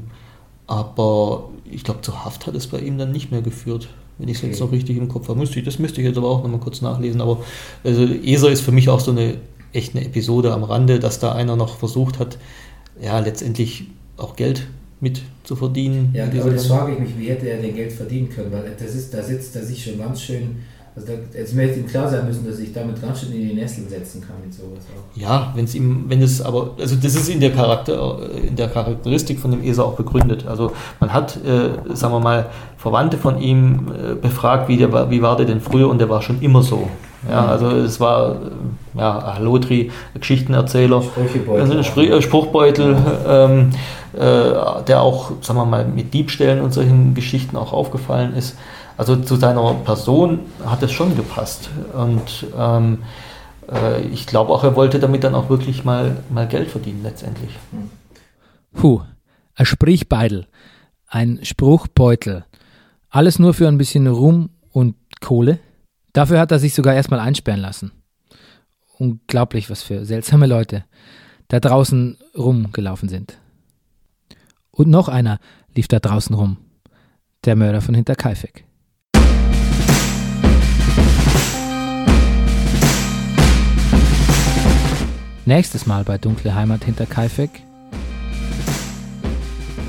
[0.67, 3.89] aber ich glaube, zur Haft hat es bei ihm dann nicht mehr geführt.
[4.17, 4.51] Wenn ich es okay.
[4.51, 5.39] jetzt noch richtig im Kopf habe.
[5.39, 7.19] Müsste ich, das müsste ich jetzt aber auch nochmal kurz nachlesen.
[7.19, 7.43] Aber
[7.83, 9.37] also ESA ist für mich auch so eine
[9.73, 12.37] echt eine Episode am Rande, dass da einer noch versucht hat,
[13.01, 13.85] ja, letztendlich
[14.17, 14.67] auch Geld
[15.01, 16.11] mit zu verdienen.
[16.13, 18.51] Ja, aber das frage ich mich, wie hätte er denn Geld verdienen können?
[18.51, 20.57] Weil das ist, da sitzt er sich schon ganz schön
[20.95, 23.53] Also da, es hätte ihm klar sein müssen, dass ich damit ganz schön in die
[23.55, 25.17] Nesseln setzen kann mit sowas auch.
[25.19, 28.67] Ja, wenn es ihm, wenn es aber, also das ist in der Charakter, in der
[28.67, 30.45] Charakteristik von dem ESA auch begründet.
[30.45, 32.45] Also man hat, äh, sagen wir mal,
[32.77, 36.09] Verwandte von ihm äh, befragt, wie der war, wie war der denn früher und der
[36.09, 36.87] war schon immer so.
[37.29, 37.49] Ja, mhm.
[37.49, 41.01] also es war äh, ja, Halotri, Geschichtenerzähler,
[41.57, 42.95] also Spr äh, Spruchbeutel,
[43.27, 43.71] ähm,
[44.13, 48.57] äh, der auch, sagen wir mal, mit Diebstählen und solchen Geschichten auch aufgefallen ist.
[48.97, 51.69] Also zu seiner Person hat es schon gepasst.
[51.93, 52.99] Und ähm,
[53.71, 57.51] äh, ich glaube auch, er wollte damit dann auch wirklich mal, mal Geld verdienen letztendlich.
[58.73, 59.01] Puh,
[59.55, 60.47] ein Sprichbeidel,
[61.07, 62.45] ein Spruchbeutel.
[63.09, 65.59] Alles nur für ein bisschen Ruhm und Kohle.
[66.13, 67.91] Dafür hat er sich sogar erstmal einsperren lassen.
[68.97, 70.85] Unglaublich, was für seltsame Leute
[71.47, 73.37] da draußen rumgelaufen sind.
[74.71, 75.39] Und noch einer
[75.75, 76.57] lief da draußen rum.
[77.45, 78.65] Der Mörder von Hinterkaifeck.
[85.45, 87.49] Nächstes Mal bei Dunkle Heimat hinter Kaifek.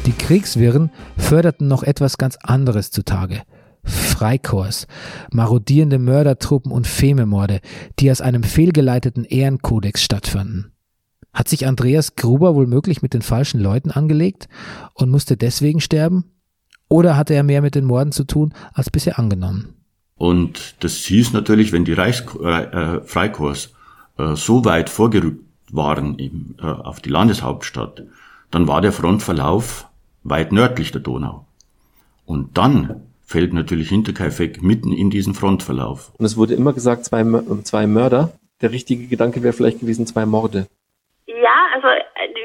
[0.04, 3.42] Die Kriegswirren förderten noch etwas ganz anderes zutage.
[3.84, 4.88] Freikorps,
[5.30, 7.60] marodierende Mördertruppen und Fememorde,
[8.00, 10.72] die aus einem fehlgeleiteten Ehrenkodex stattfanden.
[11.32, 14.48] Hat sich Andreas Gruber womöglich mit den falschen Leuten angelegt
[14.94, 16.24] und musste deswegen sterben?
[16.88, 19.74] Oder hatte er mehr mit den Morden zu tun, als bisher angenommen?
[20.16, 23.68] Und das hieß natürlich, wenn die Reichsfreikorps äh,
[24.18, 28.02] äh, so weit vorgerückt waren eben, äh, auf die Landeshauptstadt,
[28.50, 29.88] dann war der Frontverlauf
[30.22, 31.46] weit nördlich der Donau.
[32.26, 36.12] Und dann fällt natürlich Hinterkaifeck mitten in diesen Frontverlauf.
[36.18, 37.24] Und es wurde immer gesagt, zwei,
[37.64, 38.32] zwei Mörder.
[38.60, 40.66] Der richtige Gedanke wäre vielleicht gewesen, zwei Morde.
[41.26, 41.88] Ja, also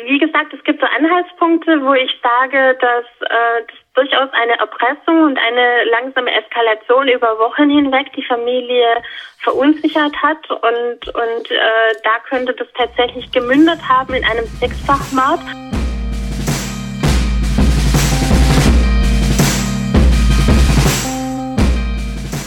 [0.07, 5.23] wie gesagt, es gibt so Anhaltspunkte, wo ich sage, dass äh, das durchaus eine Erpressung
[5.25, 8.85] und eine langsame Eskalation über Wochen hinweg die Familie
[9.39, 15.41] verunsichert hat und, und äh, da könnte das tatsächlich gemündet haben in einem Sechsfachmord.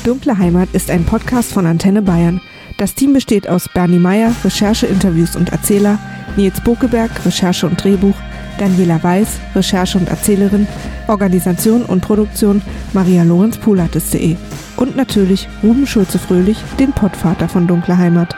[0.07, 2.41] Dunkle Heimat ist ein Podcast von Antenne Bayern.
[2.79, 5.99] Das Team besteht aus Bernie Meyer, Recherche, Interviews und Erzähler,
[6.37, 8.17] Nils Bokeberg, Recherche und Drehbuch,
[8.63, 10.69] Daniela Weiß, Recherche und Erzählerin,
[11.09, 14.37] Organisation und Produktion Maria Lorenz Pulatis.de
[14.77, 18.37] und natürlich Ruben Schulze-Fröhlich, den Pottvater von Dunkle Heimat.